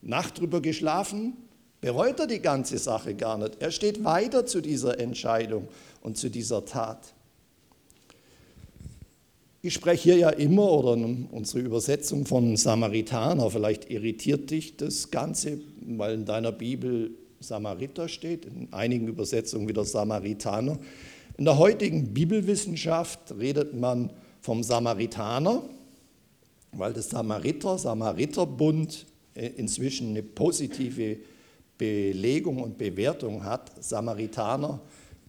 Nacht 0.00 0.38
drüber 0.38 0.60
geschlafen, 0.60 1.34
bereut 1.80 2.20
er 2.20 2.26
die 2.26 2.40
ganze 2.40 2.76
Sache 2.76 3.14
gar 3.14 3.38
nicht. 3.38 3.60
Er 3.60 3.70
steht 3.70 4.04
weiter 4.04 4.44
zu 4.44 4.60
dieser 4.60 5.00
Entscheidung 5.00 5.68
und 6.02 6.18
zu 6.18 6.28
dieser 6.28 6.64
Tat. 6.66 7.14
Ich 9.66 9.72
spreche 9.72 10.02
hier 10.02 10.16
ja 10.18 10.28
immer, 10.28 10.70
oder 10.70 10.92
unsere 10.92 11.60
Übersetzung 11.60 12.26
von 12.26 12.54
Samaritaner, 12.54 13.50
vielleicht 13.50 13.90
irritiert 13.90 14.50
dich 14.50 14.76
das 14.76 15.10
Ganze, 15.10 15.58
weil 15.86 16.16
in 16.16 16.26
deiner 16.26 16.52
Bibel 16.52 17.12
Samariter 17.40 18.08
steht, 18.08 18.44
in 18.44 18.70
einigen 18.74 19.08
Übersetzungen 19.08 19.66
wieder 19.66 19.86
Samaritaner. 19.86 20.78
In 21.38 21.46
der 21.46 21.56
heutigen 21.56 22.12
Bibelwissenschaft 22.12 23.32
redet 23.38 23.72
man 23.72 24.10
vom 24.42 24.62
Samaritaner, 24.62 25.62
weil 26.72 26.92
das 26.92 27.08
Samariter, 27.08 27.78
Samariterbund 27.78 29.06
äh, 29.32 29.46
inzwischen 29.56 30.10
eine 30.10 30.22
positive 30.22 31.16
Belegung 31.78 32.60
und 32.60 32.76
Bewertung 32.76 33.42
hat. 33.42 33.82
Samaritaner 33.82 34.78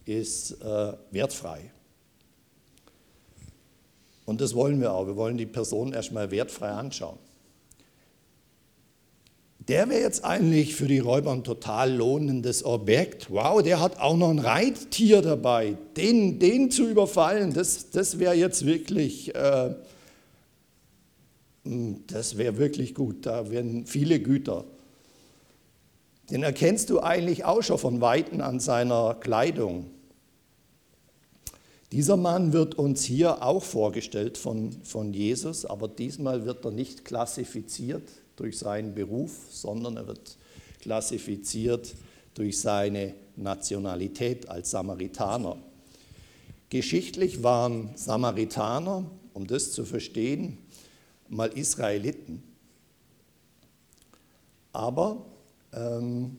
ist 0.04 0.60
äh, 0.60 0.92
wertfrei. 1.10 1.70
Und 4.26 4.40
das 4.40 4.54
wollen 4.54 4.80
wir 4.80 4.92
auch. 4.92 5.06
Wir 5.06 5.16
wollen 5.16 5.38
die 5.38 5.46
Person 5.46 5.92
erstmal 5.92 6.30
wertfrei 6.30 6.68
anschauen. 6.68 7.18
Der 9.68 9.88
wäre 9.88 10.00
jetzt 10.00 10.24
eigentlich 10.24 10.76
für 10.76 10.86
die 10.86 11.00
Räuber 11.00 11.32
ein 11.32 11.42
total 11.42 11.92
lohnendes 11.92 12.64
Objekt. 12.64 13.30
Wow, 13.30 13.62
der 13.62 13.80
hat 13.80 13.98
auch 13.98 14.16
noch 14.16 14.30
ein 14.30 14.38
Reittier 14.38 15.22
dabei. 15.22 15.76
Den, 15.96 16.38
den 16.38 16.70
zu 16.70 16.88
überfallen, 16.88 17.52
das, 17.52 17.90
das 17.90 18.20
wäre 18.20 18.34
jetzt 18.34 18.64
wirklich, 18.64 19.34
äh, 19.34 19.74
hm, 21.64 22.04
das 22.06 22.36
wäre 22.36 22.58
wirklich 22.58 22.94
gut. 22.94 23.26
Da 23.26 23.50
wären 23.50 23.86
viele 23.86 24.20
Güter. 24.20 24.64
Den 26.30 26.42
erkennst 26.44 26.90
du 26.90 27.00
eigentlich 27.00 27.44
auch 27.44 27.62
schon 27.62 27.78
von 27.78 28.00
Weitem 28.00 28.40
an 28.40 28.60
seiner 28.60 29.14
Kleidung. 29.14 29.86
Dieser 31.92 32.16
Mann 32.16 32.52
wird 32.52 32.74
uns 32.74 33.04
hier 33.04 33.42
auch 33.42 33.62
vorgestellt 33.62 34.38
von, 34.38 34.72
von 34.82 35.12
Jesus, 35.12 35.64
aber 35.64 35.86
diesmal 35.86 36.44
wird 36.44 36.64
er 36.64 36.72
nicht 36.72 37.04
klassifiziert 37.04 38.08
durch 38.34 38.58
seinen 38.58 38.94
Beruf, 38.94 39.32
sondern 39.50 39.96
er 39.96 40.08
wird 40.08 40.36
klassifiziert 40.80 41.94
durch 42.34 42.60
seine 42.60 43.14
Nationalität 43.36 44.48
als 44.48 44.72
Samaritaner. 44.72 45.56
Geschichtlich 46.70 47.44
waren 47.44 47.90
Samaritaner, 47.94 49.04
um 49.32 49.46
das 49.46 49.70
zu 49.72 49.84
verstehen, 49.84 50.58
mal 51.28 51.48
Israeliten. 51.56 52.42
Aber 54.72 55.24
ähm, 55.72 56.38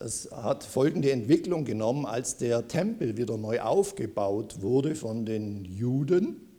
es 0.00 0.28
hat 0.32 0.64
folgende 0.64 1.12
Entwicklung 1.12 1.64
genommen, 1.64 2.06
als 2.06 2.36
der 2.36 2.66
Tempel 2.66 3.16
wieder 3.16 3.36
neu 3.36 3.60
aufgebaut 3.60 4.60
wurde 4.60 4.94
von 4.94 5.24
den 5.24 5.64
Juden 5.64 6.50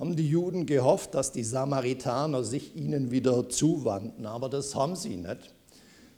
haben 0.00 0.16
die 0.16 0.30
Juden 0.30 0.64
gehofft, 0.64 1.14
dass 1.14 1.30
die 1.30 1.44
Samaritaner 1.44 2.42
sich 2.42 2.74
ihnen 2.74 3.10
wieder 3.10 3.50
zuwandten, 3.50 4.24
aber 4.24 4.48
das 4.48 4.74
haben 4.74 4.96
sie 4.96 5.18
nicht. 5.18 5.54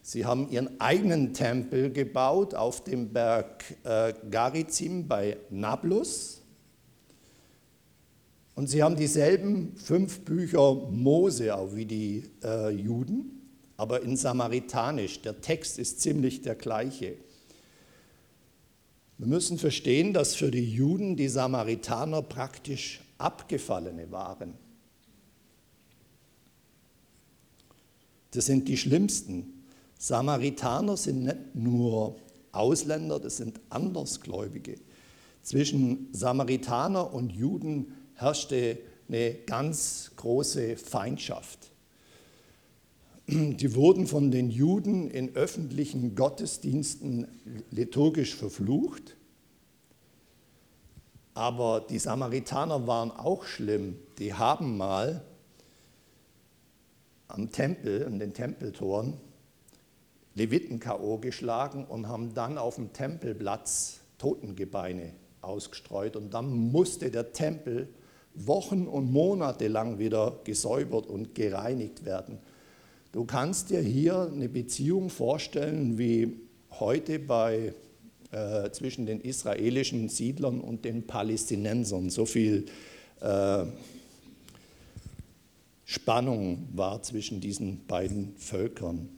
Sie 0.03 0.25
haben 0.25 0.49
ihren 0.51 0.81
eigenen 0.81 1.35
Tempel 1.35 1.90
gebaut 1.90 2.55
auf 2.55 2.85
dem 2.85 3.12
Berg 3.12 3.64
äh, 3.83 4.14
Garizim 4.31 5.09
bei 5.09 5.37
Nablus. 5.51 6.42
Und 8.55 8.68
sie 8.68 8.85
haben 8.85 8.95
dieselben 8.95 9.75
fünf 9.75 10.21
Bücher 10.21 10.75
Mose 10.75 11.53
auch 11.53 11.75
wie 11.75 11.87
die 11.87 12.31
äh, 12.45 12.71
Juden, 12.71 13.41
aber 13.83 14.03
in 14.03 14.16
Samaritanisch. 14.16 15.23
Der 15.23 15.40
Text 15.40 15.77
ist 15.77 16.01
ziemlich 16.01 16.40
der 16.42 16.55
gleiche. 16.55 17.16
Wir 19.18 19.27
müssen 19.27 19.59
verstehen, 19.59 20.12
dass 20.12 20.37
für 20.37 20.53
die 20.53 20.73
Juden 20.73 21.16
die 21.16 21.27
Samaritaner 21.27 22.23
praktisch 22.23 23.01
Abgefallene 23.18 24.12
waren. 24.12 24.55
Das 28.31 28.47
sind 28.47 28.68
die 28.68 28.77
schlimmsten. 28.77 29.64
Samaritaner 29.99 30.97
sind 30.97 31.25
nicht 31.25 31.55
nur 31.55 32.14
Ausländer, 32.53 33.18
das 33.18 33.38
sind 33.38 33.59
Andersgläubige. 33.68 34.77
Zwischen 35.42 36.09
Samaritaner 36.12 37.12
und 37.12 37.33
Juden 37.33 37.95
herrschte 38.14 38.79
eine 39.09 39.35
ganz 39.45 40.12
große 40.14 40.77
Feindschaft. 40.77 41.62
Die 43.27 43.75
wurden 43.75 44.07
von 44.07 44.31
den 44.31 44.51
Juden 44.51 45.11
in 45.11 45.35
öffentlichen 45.35 46.15
Gottesdiensten 46.15 47.29
liturgisch 47.71 48.35
verflucht 48.35 49.17
aber 51.35 51.85
die 51.89 51.99
Samaritaner 51.99 52.87
waren 52.87 53.11
auch 53.11 53.45
schlimm. 53.45 53.97
Die 54.19 54.35
haben 54.35 54.77
mal 54.77 55.23
am 57.29 57.51
Tempel, 57.51 58.07
an 58.07 58.19
den 58.19 58.35
Tempeltoren, 58.35 59.15
Leviten 60.35 60.81
K.O. 60.81 61.19
geschlagen 61.19 61.85
und 61.85 62.09
haben 62.09 62.35
dann 62.35 62.59
auf 62.59 62.77
dem 62.77 62.93
Tempelplatz 62.93 64.01
Totengebeine 64.19 65.13
ausgestreut. 65.41 66.17
Und 66.17 66.33
dann 66.33 66.51
musste 66.51 67.11
der 67.11 67.33
Tempel 67.33 67.89
Wochen 68.35 68.87
und 68.87 69.13
Monate 69.13 69.69
lang 69.69 69.99
wieder 69.99 70.39
gesäubert 70.45 71.07
und 71.07 71.35
gereinigt 71.35 72.05
werden. 72.05 72.39
Du 73.12 73.27
kannst 73.27 73.68
dir 73.68 73.81
hier 73.81 74.31
eine 74.33 74.48
Beziehung 74.48 75.11
vorstellen 75.11 75.98
wie 75.98 76.40
heute 76.70 77.18
bei 77.18 77.75
äh, 78.31 78.70
zwischen 78.70 79.05
den 79.05 79.20
israelischen 79.20 80.09
Siedlern 80.09 80.62
und 80.62 80.87
den 80.87 81.07
Palästinensern. 81.07 82.09
So 82.09 82.25
viel 82.25 82.64
äh, 83.20 83.64
Spannung 85.85 86.66
war 86.72 87.03
zwischen 87.03 87.42
diesen 87.42 87.87
beiden 87.87 88.35
Völkern. 88.38 89.11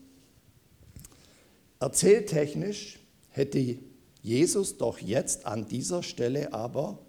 Erzähltechnisch 1.79 2.99
hätte 3.29 3.77
Jesus 4.21 4.77
doch 4.77 4.99
jetzt 4.99 5.45
an 5.45 5.69
dieser 5.69 6.03
Stelle 6.03 6.51
aber 6.51 6.99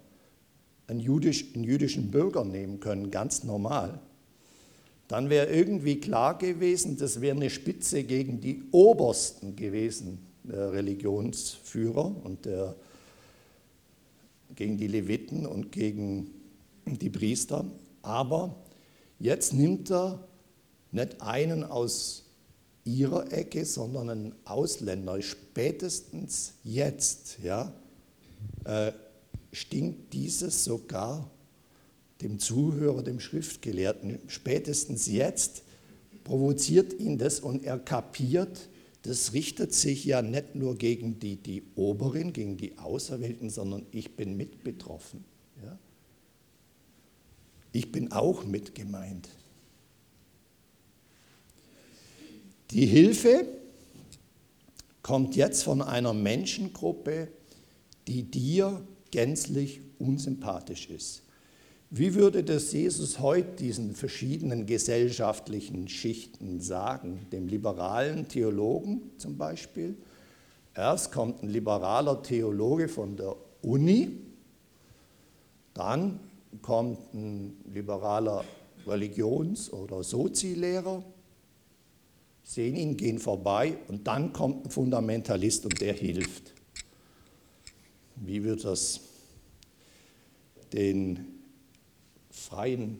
einen, 0.87 1.01
jüdisch, 1.01 1.53
einen 1.53 1.65
jüdischen 1.65 2.11
Bürger 2.11 2.45
nehmen 2.45 2.79
können, 2.79 3.11
ganz 3.11 3.43
normal. 3.43 3.99
Dann 5.07 5.29
wäre 5.29 5.47
irgendwie 5.47 5.99
klar 5.99 6.37
gewesen, 6.37 6.97
das 6.97 7.21
wäre 7.21 7.35
eine 7.35 7.49
Spitze 7.49 8.03
gegen 8.03 8.41
die 8.41 8.63
Obersten 8.71 9.55
gewesen 9.55 10.19
der 10.43 10.71
Religionsführer 10.71 12.15
und 12.23 12.45
der, 12.45 12.75
gegen 14.55 14.77
die 14.77 14.87
Leviten 14.87 15.45
und 15.45 15.71
gegen 15.71 16.31
die 16.85 17.09
Priester. 17.09 17.65
Aber 18.01 18.55
jetzt 19.19 19.53
nimmt 19.53 19.91
er 19.91 20.27
nicht 20.91 21.21
einen 21.21 21.63
aus 21.63 22.23
ihrer 22.85 23.31
Ecke, 23.31 23.65
sondern 23.65 24.09
einen 24.09 24.35
Ausländer. 24.45 25.21
Spätestens 25.21 26.53
jetzt 26.63 27.39
ja, 27.43 27.73
äh, 28.63 28.93
stinkt 29.51 30.13
dieses 30.13 30.63
sogar 30.63 31.29
dem 32.21 32.39
Zuhörer, 32.39 33.03
dem 33.03 33.19
Schriftgelehrten. 33.19 34.19
Spätestens 34.27 35.07
jetzt 35.07 35.63
provoziert 36.23 36.93
ihn 36.99 37.17
das 37.17 37.39
und 37.39 37.63
er 37.63 37.79
kapiert, 37.79 38.69
das 39.03 39.33
richtet 39.33 39.73
sich 39.73 40.03
ja 40.03 40.21
nicht 40.21 40.55
nur 40.55 40.75
gegen 40.75 41.19
die, 41.19 41.37
die 41.37 41.63
Oberen, 41.75 42.33
gegen 42.33 42.57
die 42.57 42.77
Auserwählten, 42.77 43.49
sondern 43.49 43.85
ich 43.91 44.15
bin 44.15 44.35
mit 44.35 44.63
betroffen. 44.63 45.23
Ja? 45.63 45.79
Ich 47.71 47.91
bin 47.91 48.11
auch 48.11 48.43
mit 48.43 48.75
gemeint. 48.75 49.29
Die 52.71 52.85
Hilfe 52.85 53.45
kommt 55.01 55.37
jetzt 55.37 55.63
von 55.63 55.81
einer 55.81 56.13
Menschengruppe, 56.13 57.29
die 58.07 58.23
dir 58.23 58.85
gänzlich 59.11 59.79
unsympathisch 59.99 60.89
ist. 60.89 61.23
Wie 61.89 62.15
würde 62.15 62.43
das 62.43 62.73
Jesus 62.73 63.19
heute 63.19 63.55
diesen 63.55 63.95
verschiedenen 63.95 64.65
gesellschaftlichen 64.65 65.87
Schichten 65.87 66.59
sagen? 66.59 67.27
Dem 67.31 67.47
liberalen 67.47 68.27
Theologen 68.27 69.11
zum 69.17 69.37
Beispiel. 69.37 69.95
Erst 70.75 71.13
kommt 71.13 71.43
ein 71.43 71.49
liberaler 71.49 72.21
Theologe 72.21 72.89
von 72.89 73.15
der 73.15 73.35
Uni, 73.61 74.17
dann 75.73 76.19
kommt 76.61 77.13
ein 77.13 77.57
liberaler 77.73 78.43
Religions- 78.85 79.71
oder 79.71 80.03
Sozielehrer, 80.03 81.03
sehen 82.43 82.75
ihn, 82.75 82.97
gehen 82.97 83.17
vorbei 83.17 83.77
und 83.87 84.07
dann 84.07 84.33
kommt 84.33 84.65
ein 84.65 84.69
Fundamentalist 84.69 85.65
und 85.65 85.79
der 85.79 85.93
hilft. 85.93 86.53
Wie 88.17 88.43
wird 88.43 88.65
das 88.65 88.99
den 90.73 91.36
freien 92.47 92.99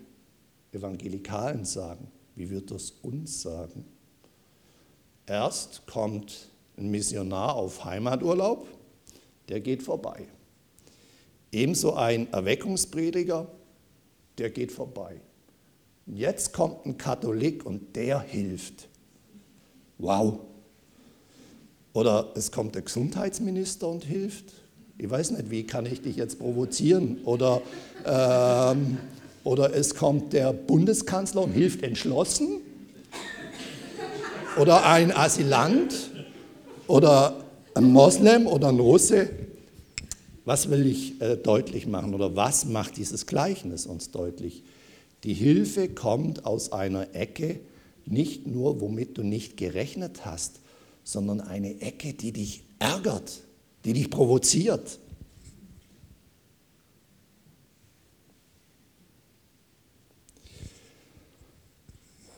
Evangelikalen 0.74 1.64
sagen? 1.64 2.12
Wie 2.36 2.50
wird 2.50 2.70
das 2.72 2.92
uns 3.02 3.42
sagen? 3.42 3.86
Erst 5.26 5.88
kommt 5.88 6.50
ein 6.78 6.90
Missionar 6.90 7.56
auf 7.56 7.86
Heimaturlaub, 7.86 8.68
der 9.50 9.62
geht 9.62 9.84
vorbei. 9.84 10.28
Ebenso 11.52 11.94
ein 11.94 12.32
Erweckungsprediger, 12.32 13.48
der 14.38 14.50
geht 14.50 14.72
vorbei. 14.72 15.22
Jetzt 16.06 16.54
kommt 16.54 16.86
ein 16.86 16.98
Katholik 16.98 17.66
und 17.66 17.96
der 17.96 18.20
hilft. 18.22 18.88
Wow. 19.98 20.40
Oder 21.94 22.32
es 22.36 22.52
kommt 22.52 22.76
der 22.76 22.82
Gesundheitsminister 22.84 23.88
und 23.88 24.04
hilft. 24.04 24.54
Ich 24.98 25.10
weiß 25.10 25.32
nicht, 25.32 25.50
wie 25.50 25.64
kann 25.64 25.86
ich 25.86 26.02
dich 26.02 26.16
jetzt 26.16 26.40
provozieren? 26.40 27.22
Oder, 27.24 27.62
ähm, 28.06 28.98
oder 29.48 29.74
es 29.74 29.96
kommt 29.96 30.34
der 30.34 30.52
Bundeskanzler 30.52 31.44
und 31.44 31.54
hilft 31.54 31.82
entschlossen. 31.82 32.60
Oder 34.60 34.86
ein 34.86 35.16
Asylant. 35.16 36.12
Oder 36.88 37.46
ein 37.74 37.86
Moslem 37.86 38.46
oder 38.46 38.68
ein 38.68 38.80
Russe. 38.80 39.30
Was 40.44 40.70
will 40.70 40.86
ich 40.86 41.22
äh, 41.22 41.38
deutlich 41.38 41.88
machen 41.88 42.14
oder 42.14 42.36
was 42.36 42.66
macht 42.66 42.98
dieses 42.98 43.26
Gleichnis 43.26 43.86
uns 43.86 44.12
deutlich? 44.12 44.64
Die 45.24 45.34
Hilfe 45.34 45.88
kommt 45.88 46.46
aus 46.46 46.74
einer 46.74 47.16
Ecke, 47.16 47.62
nicht 48.06 48.48
nur, 48.48 48.82
womit 48.82 49.18
du 49.18 49.24
nicht 49.24 49.56
gerechnet 49.56 50.26
hast, 50.26 50.60
sondern 51.06 51.40
eine 51.40 51.80
Ecke, 51.80 52.14
die 52.14 52.34
dich 52.34 52.64
ärgert, 52.80 53.44
die 53.86 53.94
dich 53.94 54.10
provoziert. 54.10 55.00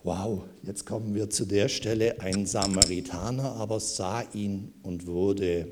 Wow, 0.10 0.46
jetzt 0.64 0.88
kommen 0.88 1.14
wir 1.14 1.30
zu 1.30 1.46
der 1.46 1.70
Stelle, 1.70 2.20
ein 2.20 2.48
Samaritaner 2.48 3.58
aber 3.58 3.80
sah 3.80 4.24
ihn 4.34 4.74
und 4.82 5.06
wurde 5.06 5.72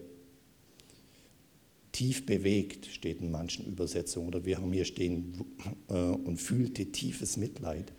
tief 1.92 2.24
bewegt, 2.24 2.86
steht 2.86 3.20
in 3.20 3.32
manchen 3.32 3.66
Übersetzungen, 3.66 4.28
oder 4.28 4.46
wir 4.46 4.58
haben 4.58 4.72
hier 4.72 4.86
stehen, 4.86 5.44
äh, 5.90 5.94
und 5.96 6.38
fühlte 6.38 6.86
tiefes 6.92 7.36
Mitleid. 7.38 7.92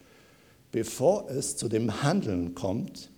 Bevor 0.70 1.28
es 1.28 1.57
zu 1.57 1.68
dem 1.68 2.05
Handeln 2.05 2.55
kommt, 2.55 3.11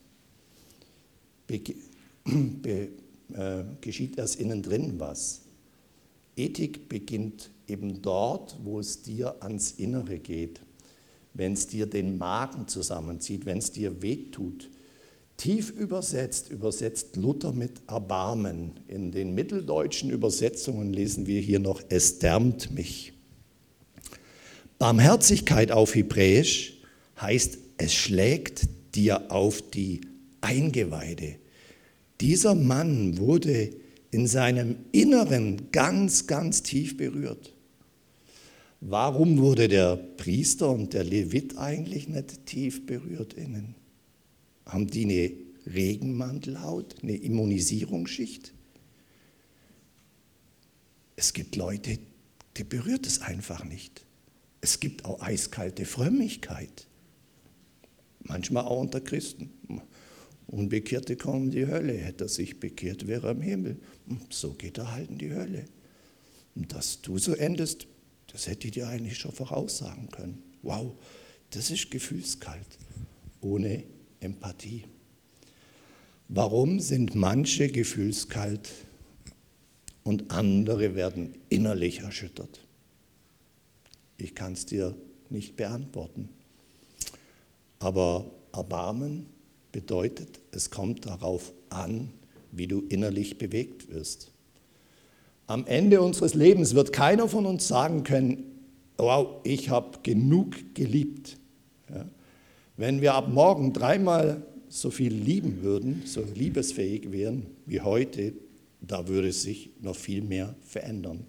äh, 1.50 2.86
geschieht 3.82 4.16
erst 4.16 4.40
innen 4.40 4.62
drin 4.62 4.94
was. 4.98 5.42
Ethik 6.36 6.88
beginnt 6.88 7.50
eben 7.68 8.00
dort, 8.00 8.56
wo 8.64 8.80
es 8.80 9.02
dir 9.02 9.42
ans 9.42 9.72
Innere 9.72 10.18
geht, 10.18 10.62
wenn 11.34 11.52
es 11.52 11.66
dir 11.66 11.86
den 11.86 12.18
Magen 12.18 12.68
zusammenzieht, 12.68 13.46
wenn 13.46 13.58
es 13.58 13.72
dir 13.72 14.02
wehtut, 14.02 14.70
Tief 15.40 15.70
übersetzt, 15.70 16.50
übersetzt 16.50 17.16
Luther 17.16 17.52
mit 17.52 17.80
Erbarmen. 17.86 18.72
In 18.88 19.10
den 19.10 19.34
mitteldeutschen 19.34 20.10
Übersetzungen 20.10 20.92
lesen 20.92 21.26
wir 21.26 21.40
hier 21.40 21.60
noch, 21.60 21.80
es 21.88 22.18
därmt 22.18 22.72
mich. 22.72 23.14
Barmherzigkeit 24.78 25.72
auf 25.72 25.94
Hebräisch 25.94 26.74
heißt, 27.22 27.56
es 27.78 27.94
schlägt 27.94 28.68
dir 28.94 29.32
auf 29.32 29.62
die 29.62 30.02
Eingeweide. 30.42 31.36
Dieser 32.20 32.54
Mann 32.54 33.16
wurde 33.16 33.70
in 34.10 34.26
seinem 34.26 34.76
Inneren 34.92 35.72
ganz, 35.72 36.26
ganz 36.26 36.62
tief 36.62 36.98
berührt. 36.98 37.54
Warum 38.80 39.38
wurde 39.38 39.68
der 39.68 39.96
Priester 39.96 40.70
und 40.70 40.94
der 40.94 41.04
Levit 41.04 41.58
eigentlich 41.58 42.08
nicht 42.08 42.46
tief 42.46 42.86
berührt 42.86 43.34
innen? 43.34 43.74
Haben 44.64 44.86
die 44.86 45.04
eine 45.04 45.32
Regenmantelhaut, 45.74 47.02
eine 47.02 47.16
Immunisierungsschicht? 47.16 48.54
Es 51.16 51.34
gibt 51.34 51.56
Leute, 51.56 51.98
die 52.56 52.64
berührt 52.64 53.06
es 53.06 53.20
einfach 53.20 53.64
nicht. 53.64 54.06
Es 54.62 54.80
gibt 54.80 55.04
auch 55.04 55.20
eiskalte 55.20 55.84
Frömmigkeit. 55.84 56.86
Manchmal 58.22 58.64
auch 58.64 58.80
unter 58.80 59.02
Christen. 59.02 59.50
Unbekehrte 60.46 61.16
kommen 61.16 61.46
in 61.46 61.50
die 61.50 61.66
Hölle. 61.66 61.92
Hätte 61.92 62.24
er 62.24 62.28
sich 62.28 62.58
bekehrt, 62.58 63.06
wäre 63.06 63.28
er 63.28 63.32
im 63.32 63.42
Himmel. 63.42 63.76
So 64.30 64.54
geht 64.54 64.78
er 64.78 64.92
halt 64.92 65.10
in 65.10 65.18
die 65.18 65.32
Hölle. 65.32 65.66
Und 66.54 66.72
dass 66.72 67.02
du 67.02 67.18
so 67.18 67.34
endest, 67.34 67.86
das 68.32 68.46
hätte 68.46 68.68
ich 68.68 68.74
dir 68.74 68.88
eigentlich 68.88 69.18
schon 69.18 69.32
voraussagen 69.32 70.08
können. 70.10 70.42
Wow, 70.62 70.92
das 71.50 71.70
ist 71.70 71.90
gefühlskalt, 71.90 72.78
ohne 73.40 73.84
Empathie. 74.20 74.84
Warum 76.28 76.78
sind 76.78 77.14
manche 77.14 77.68
gefühlskalt 77.68 78.70
und 80.04 80.30
andere 80.30 80.94
werden 80.94 81.34
innerlich 81.48 82.00
erschüttert? 82.00 82.60
Ich 84.16 84.34
kann 84.34 84.52
es 84.52 84.66
dir 84.66 84.94
nicht 85.28 85.56
beantworten. 85.56 86.28
Aber 87.78 88.30
Erbarmen 88.52 89.26
bedeutet, 89.72 90.40
es 90.52 90.70
kommt 90.70 91.06
darauf 91.06 91.52
an, 91.70 92.10
wie 92.52 92.66
du 92.66 92.80
innerlich 92.88 93.38
bewegt 93.38 93.88
wirst. 93.88 94.30
Am 95.50 95.66
Ende 95.66 96.00
unseres 96.00 96.34
Lebens 96.34 96.76
wird 96.76 96.92
keiner 96.92 97.26
von 97.26 97.44
uns 97.44 97.66
sagen 97.66 98.04
können, 98.04 98.44
wow, 98.98 99.40
ich 99.42 99.68
habe 99.68 99.98
genug 100.04 100.76
geliebt. 100.76 101.38
Ja. 101.92 102.06
Wenn 102.76 103.00
wir 103.00 103.14
ab 103.14 103.28
morgen 103.28 103.72
dreimal 103.72 104.46
so 104.68 104.92
viel 104.92 105.12
lieben 105.12 105.60
würden, 105.64 106.02
so 106.04 106.22
liebesfähig 106.36 107.10
wären 107.10 107.46
wie 107.66 107.80
heute, 107.80 108.32
da 108.80 109.08
würde 109.08 109.32
sich 109.32 109.70
noch 109.80 109.96
viel 109.96 110.22
mehr 110.22 110.54
verändern. 110.60 111.26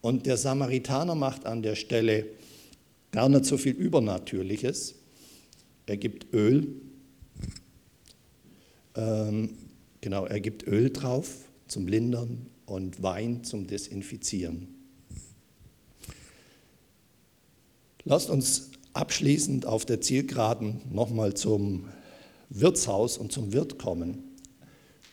Und 0.00 0.24
der 0.24 0.38
Samaritaner 0.38 1.14
macht 1.14 1.44
an 1.44 1.60
der 1.60 1.74
Stelle 1.74 2.24
gar 3.12 3.28
nicht 3.28 3.44
so 3.44 3.58
viel 3.58 3.74
Übernatürliches. 3.74 4.94
Er 5.84 5.98
gibt 5.98 6.32
Öl, 6.32 6.68
ähm, 8.94 9.50
genau, 10.00 10.24
er 10.24 10.40
gibt 10.40 10.66
Öl 10.66 10.88
drauf 10.88 11.28
zum 11.66 11.86
Lindern 11.86 12.46
und 12.68 13.02
Wein 13.02 13.44
zum 13.44 13.66
Desinfizieren. 13.66 14.74
Lasst 18.04 18.30
uns 18.30 18.70
abschließend 18.94 19.66
auf 19.66 19.84
der 19.84 20.00
Zielgeraden 20.00 20.80
nochmal 20.90 21.34
zum 21.34 21.84
Wirtshaus 22.50 23.18
und 23.18 23.32
zum 23.32 23.52
Wirt 23.52 23.78
kommen. 23.78 24.24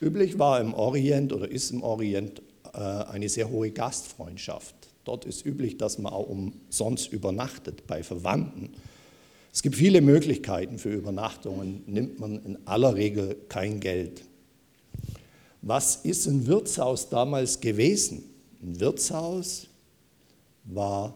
Üblich 0.01 0.39
war 0.39 0.61
im 0.61 0.73
Orient 0.73 1.33
oder 1.33 1.49
ist 1.49 1.71
im 1.71 1.83
Orient 1.83 2.41
äh, 2.73 2.79
eine 2.79 3.29
sehr 3.29 3.49
hohe 3.49 3.71
Gastfreundschaft. 3.71 4.75
Dort 5.03 5.25
ist 5.25 5.45
üblich, 5.45 5.77
dass 5.77 5.97
man 5.97 6.11
auch 6.11 6.27
umsonst 6.27 7.11
übernachtet 7.11 7.85
bei 7.87 8.03
Verwandten. 8.03 8.71
Es 9.53 9.61
gibt 9.61 9.75
viele 9.75 10.01
Möglichkeiten 10.01 10.79
für 10.79 10.89
Übernachtungen, 10.89 11.83
nimmt 11.85 12.19
man 12.19 12.43
in 12.43 12.67
aller 12.67 12.95
Regel 12.95 13.37
kein 13.47 13.79
Geld. 13.79 14.23
Was 15.67 15.95
ist 15.95 16.27
ein 16.27 16.45
Wirtshaus 16.45 17.09
damals 17.09 17.59
gewesen? 17.59 18.23
Ein 18.61 18.79
Wirtshaus 18.79 19.67
war 20.63 21.15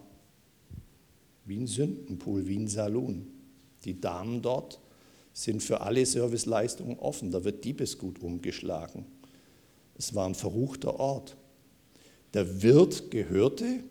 wie 1.45 1.57
ein 1.57 1.67
Sündenpool, 1.67 2.47
wie 2.47 2.57
ein 2.57 2.67
Saloon. 2.67 3.27
Die 3.85 4.01
Damen 4.01 4.41
dort 4.41 4.79
sind 5.33 5.61
für 5.61 5.81
alle 5.81 6.03
Serviceleistungen 6.03 6.97
offen. 6.97 7.29
Da 7.29 7.43
wird 7.43 7.63
Diebesgut 7.63 8.23
umgeschlagen. 8.23 9.05
Es 9.95 10.15
war 10.15 10.25
ein 10.25 10.33
verruchter 10.33 10.99
Ort. 10.99 11.37
Der 12.33 12.63
Wirt 12.63 13.11
gehörte 13.11 13.83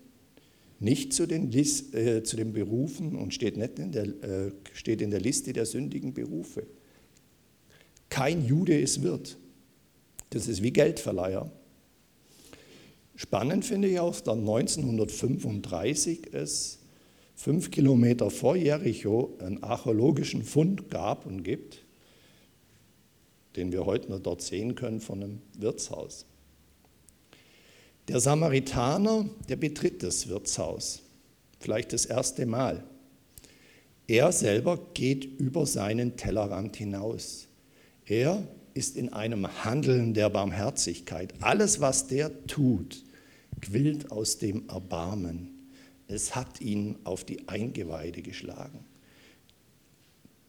nicht 0.80 1.12
zu 1.12 1.26
den, 1.26 1.52
äh, 1.52 2.24
zu 2.24 2.36
den 2.36 2.52
Berufen 2.52 3.14
und 3.14 3.32
steht, 3.32 3.56
nicht 3.56 3.78
in 3.78 3.92
der, 3.92 4.06
äh, 4.24 4.52
steht 4.72 5.02
in 5.02 5.12
der 5.12 5.20
Liste 5.20 5.52
der 5.52 5.66
sündigen 5.66 6.14
Berufe. 6.14 6.66
Kein 8.08 8.44
Jude 8.44 8.76
ist 8.76 9.04
Wirt. 9.04 9.36
Das 10.30 10.48
ist 10.48 10.62
wie 10.62 10.72
Geldverleiher. 10.72 11.50
Spannend 13.16 13.64
finde 13.64 13.88
ich 13.88 13.98
auch, 13.98 14.20
dass 14.20 14.36
1935 14.36 16.32
es 16.32 16.78
fünf 17.34 17.70
Kilometer 17.70 18.30
vor 18.30 18.56
Jericho 18.56 19.36
einen 19.40 19.62
archäologischen 19.62 20.44
Fund 20.44 20.90
gab 20.90 21.26
und 21.26 21.42
gibt, 21.42 21.84
den 23.56 23.72
wir 23.72 23.86
heute 23.86 24.10
noch 24.10 24.20
dort 24.20 24.42
sehen 24.42 24.74
können 24.74 25.00
von 25.00 25.22
einem 25.22 25.42
Wirtshaus. 25.58 26.26
Der 28.08 28.20
Samaritaner, 28.20 29.28
der 29.48 29.56
betritt 29.56 30.02
das 30.02 30.28
Wirtshaus, 30.28 31.02
vielleicht 31.58 31.92
das 31.92 32.06
erste 32.06 32.46
Mal. 32.46 32.84
Er 34.06 34.32
selber 34.32 34.78
geht 34.94 35.24
über 35.24 35.66
seinen 35.66 36.16
Tellerrand 36.16 36.76
hinaus. 36.76 37.48
Er 38.06 38.46
ist 38.78 38.96
in 38.96 39.12
einem 39.12 39.64
Handeln 39.64 40.14
der 40.14 40.30
Barmherzigkeit. 40.30 41.34
Alles, 41.40 41.80
was 41.80 42.06
der 42.06 42.46
tut, 42.46 43.02
quillt 43.60 44.12
aus 44.12 44.38
dem 44.38 44.68
Erbarmen. 44.68 45.68
Es 46.06 46.36
hat 46.36 46.60
ihn 46.60 46.96
auf 47.02 47.24
die 47.24 47.48
Eingeweide 47.48 48.22
geschlagen. 48.22 48.84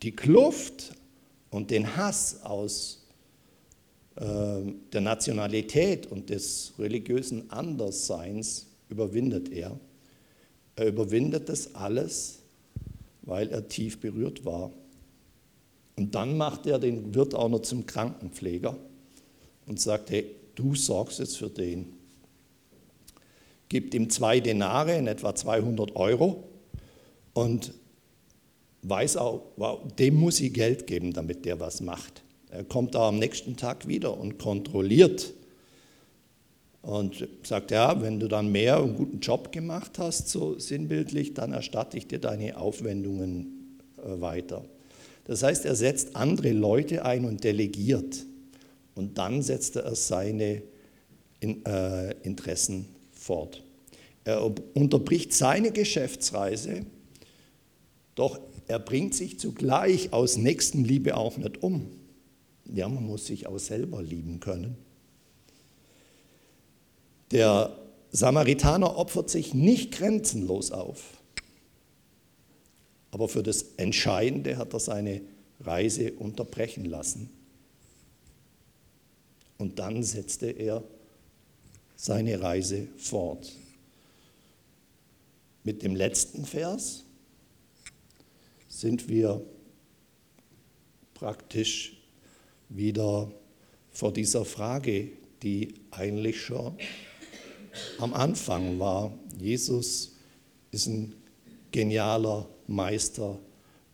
Die 0.04 0.16
Kluft 0.16 0.94
und 1.50 1.72
den 1.72 1.98
Hass 1.98 2.44
aus 2.44 3.08
äh, 4.16 4.62
der 4.94 5.02
Nationalität 5.02 6.06
und 6.06 6.30
des 6.30 6.74
religiösen 6.78 7.50
Andersseins 7.50 8.68
überwindet 8.90 9.52
er. 9.52 9.80
Er 10.76 10.86
überwindet 10.86 11.50
das 11.50 11.74
alles, 11.74 12.44
weil 13.24 13.50
er 13.50 13.68
tief 13.68 14.00
berührt 14.00 14.46
war. 14.46 14.72
Und 16.00 16.16
dann 16.16 16.38
macht 16.38 16.66
er 16.66 16.80
den 16.80 17.14
Wirt 17.14 17.36
auch 17.36 17.50
noch 17.50 17.62
zum 17.62 17.86
Krankenpfleger 17.86 18.76
und 19.68 19.80
sagt, 19.80 20.10
hey, 20.10 20.34
du 20.56 20.74
sorgst 20.74 21.20
jetzt 21.20 21.38
für 21.38 21.50
den 21.50 22.00
gibt 23.70 23.94
ihm 23.94 24.10
zwei 24.10 24.40
Denare, 24.40 24.98
in 24.98 25.08
etwa 25.08 25.34
200 25.34 25.96
Euro 25.96 26.44
und 27.34 27.72
weiß 28.82 29.18
auch, 29.18 29.44
wow, 29.56 29.80
dem 29.98 30.16
muss 30.16 30.40
ich 30.40 30.54
Geld 30.54 30.88
geben, 30.88 31.14
damit 31.14 31.46
der 31.46 31.60
was 31.60 31.82
macht. 31.82 32.24
Er 32.50 32.64
kommt 32.64 32.96
da 32.96 33.08
am 33.08 33.20
nächsten 33.20 33.56
Tag 33.56 33.88
wieder 33.88 34.18
und 34.18 34.40
kontrolliert 34.40 35.34
und 36.82 37.28
sagt, 37.44 37.70
ja, 37.70 38.02
wenn 38.02 38.20
du 38.20 38.28
dann 38.28 38.52
mehr 38.52 38.78
einen 38.78 38.96
guten 38.96 39.20
Job 39.20 39.52
gemacht 39.52 40.00
hast, 40.00 40.30
so 40.30 40.58
sinnbildlich, 40.58 41.36
dann 41.36 41.54
erstatte 41.54 41.98
ich 41.98 42.08
dir 42.08 42.20
deine 42.20 42.58
Aufwendungen 42.58 43.80
äh, 43.98 44.20
weiter. 44.20 44.64
Das 45.30 45.44
heißt, 45.44 45.66
er 45.66 45.76
setzt 45.76 46.16
andere 46.16 46.54
Leute 46.54 47.06
ein 47.06 47.24
und 47.24 47.44
delegiert. 47.44 48.26
Und 48.96 49.20
dann 49.20 49.44
setzt 49.44 49.76
er 49.76 49.94
seine 49.94 50.64
äh, 51.40 52.16
Interessen 52.24 52.88
fort. 53.12 53.64
Er 54.24 54.44
unterbricht 54.74 55.32
seine 55.32 55.72
Geschäftsreise, 55.72 56.84
doch 58.16 58.40
er 58.66 58.80
bringt 58.80 59.14
sich 59.14 59.40
zugleich 59.40 60.14
aus 60.14 60.36
Nächstenliebe 60.36 61.16
auch 61.16 61.38
nicht 61.38 61.62
um. 61.62 61.92
Ja, 62.66 62.90
man 62.90 63.06
muss 63.06 63.28
sich 63.28 63.46
auch 63.46 63.60
selber 63.60 64.02
lieben 64.02 64.40
können. 64.40 64.78
Der 67.30 67.78
Samaritaner 68.10 68.98
opfert 68.98 69.30
sich 69.30 69.54
nicht 69.54 69.92
grenzenlos 69.92 70.72
auf, 70.72 71.19
aber 73.12 73.28
für 73.28 73.44
das 73.44 73.66
Entscheidende 73.78 74.58
hat 74.58 74.74
er 74.74 74.80
seine 74.80 75.22
Reise 75.62 76.14
unterbrechen 76.14 76.86
lassen. 76.86 77.30
Und 79.58 79.80
dann 79.80 80.04
setzte 80.04 80.48
er 80.48 80.84
seine 81.96 82.42
Reise 82.42 82.88
fort. 82.98 83.52
Mit 85.64 85.84
dem 85.84 85.96
letzten 85.96 86.46
Vers 86.46 87.04
sind 88.70 89.10
wir 89.10 89.44
praktisch 91.14 91.98
wieder 92.70 93.30
vor 93.92 94.14
dieser 94.14 94.46
Frage, 94.46 95.10
die 95.44 95.74
eigentlich 95.92 96.42
schon 96.42 96.78
am 97.98 98.14
Anfang 98.14 98.80
war. 98.80 99.12
Jesus 99.38 100.14
ist 100.72 100.88
ein 100.88 101.14
genialer 101.72 102.48
Meister, 102.70 103.40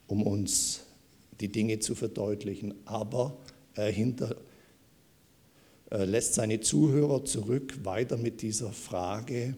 um 0.08 0.24
uns 0.24 0.82
die 1.40 1.52
Dinge 1.52 1.80
zu 1.80 1.96
verdeutlichen, 1.96 2.74
aber 2.86 3.38
er 3.74 3.92
hinter, 3.92 4.36
äh, 5.92 6.06
lässt 6.06 6.36
seine 6.36 6.60
Zuhörer 6.60 7.26
zurück, 7.26 7.84
weiter 7.84 8.18
mit 8.18 8.42
dieser 8.42 8.72
Frage, 8.72 9.56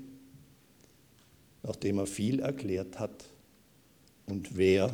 nachdem 1.64 2.00
er 2.00 2.08
viel 2.08 2.40
erklärt 2.40 3.00
hat, 3.00 3.26
und 4.26 4.58
wer 4.58 4.92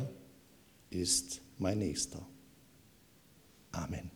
ist 0.90 1.40
mein 1.58 1.78
Nächster? 1.78 2.24
Amen. 3.72 4.13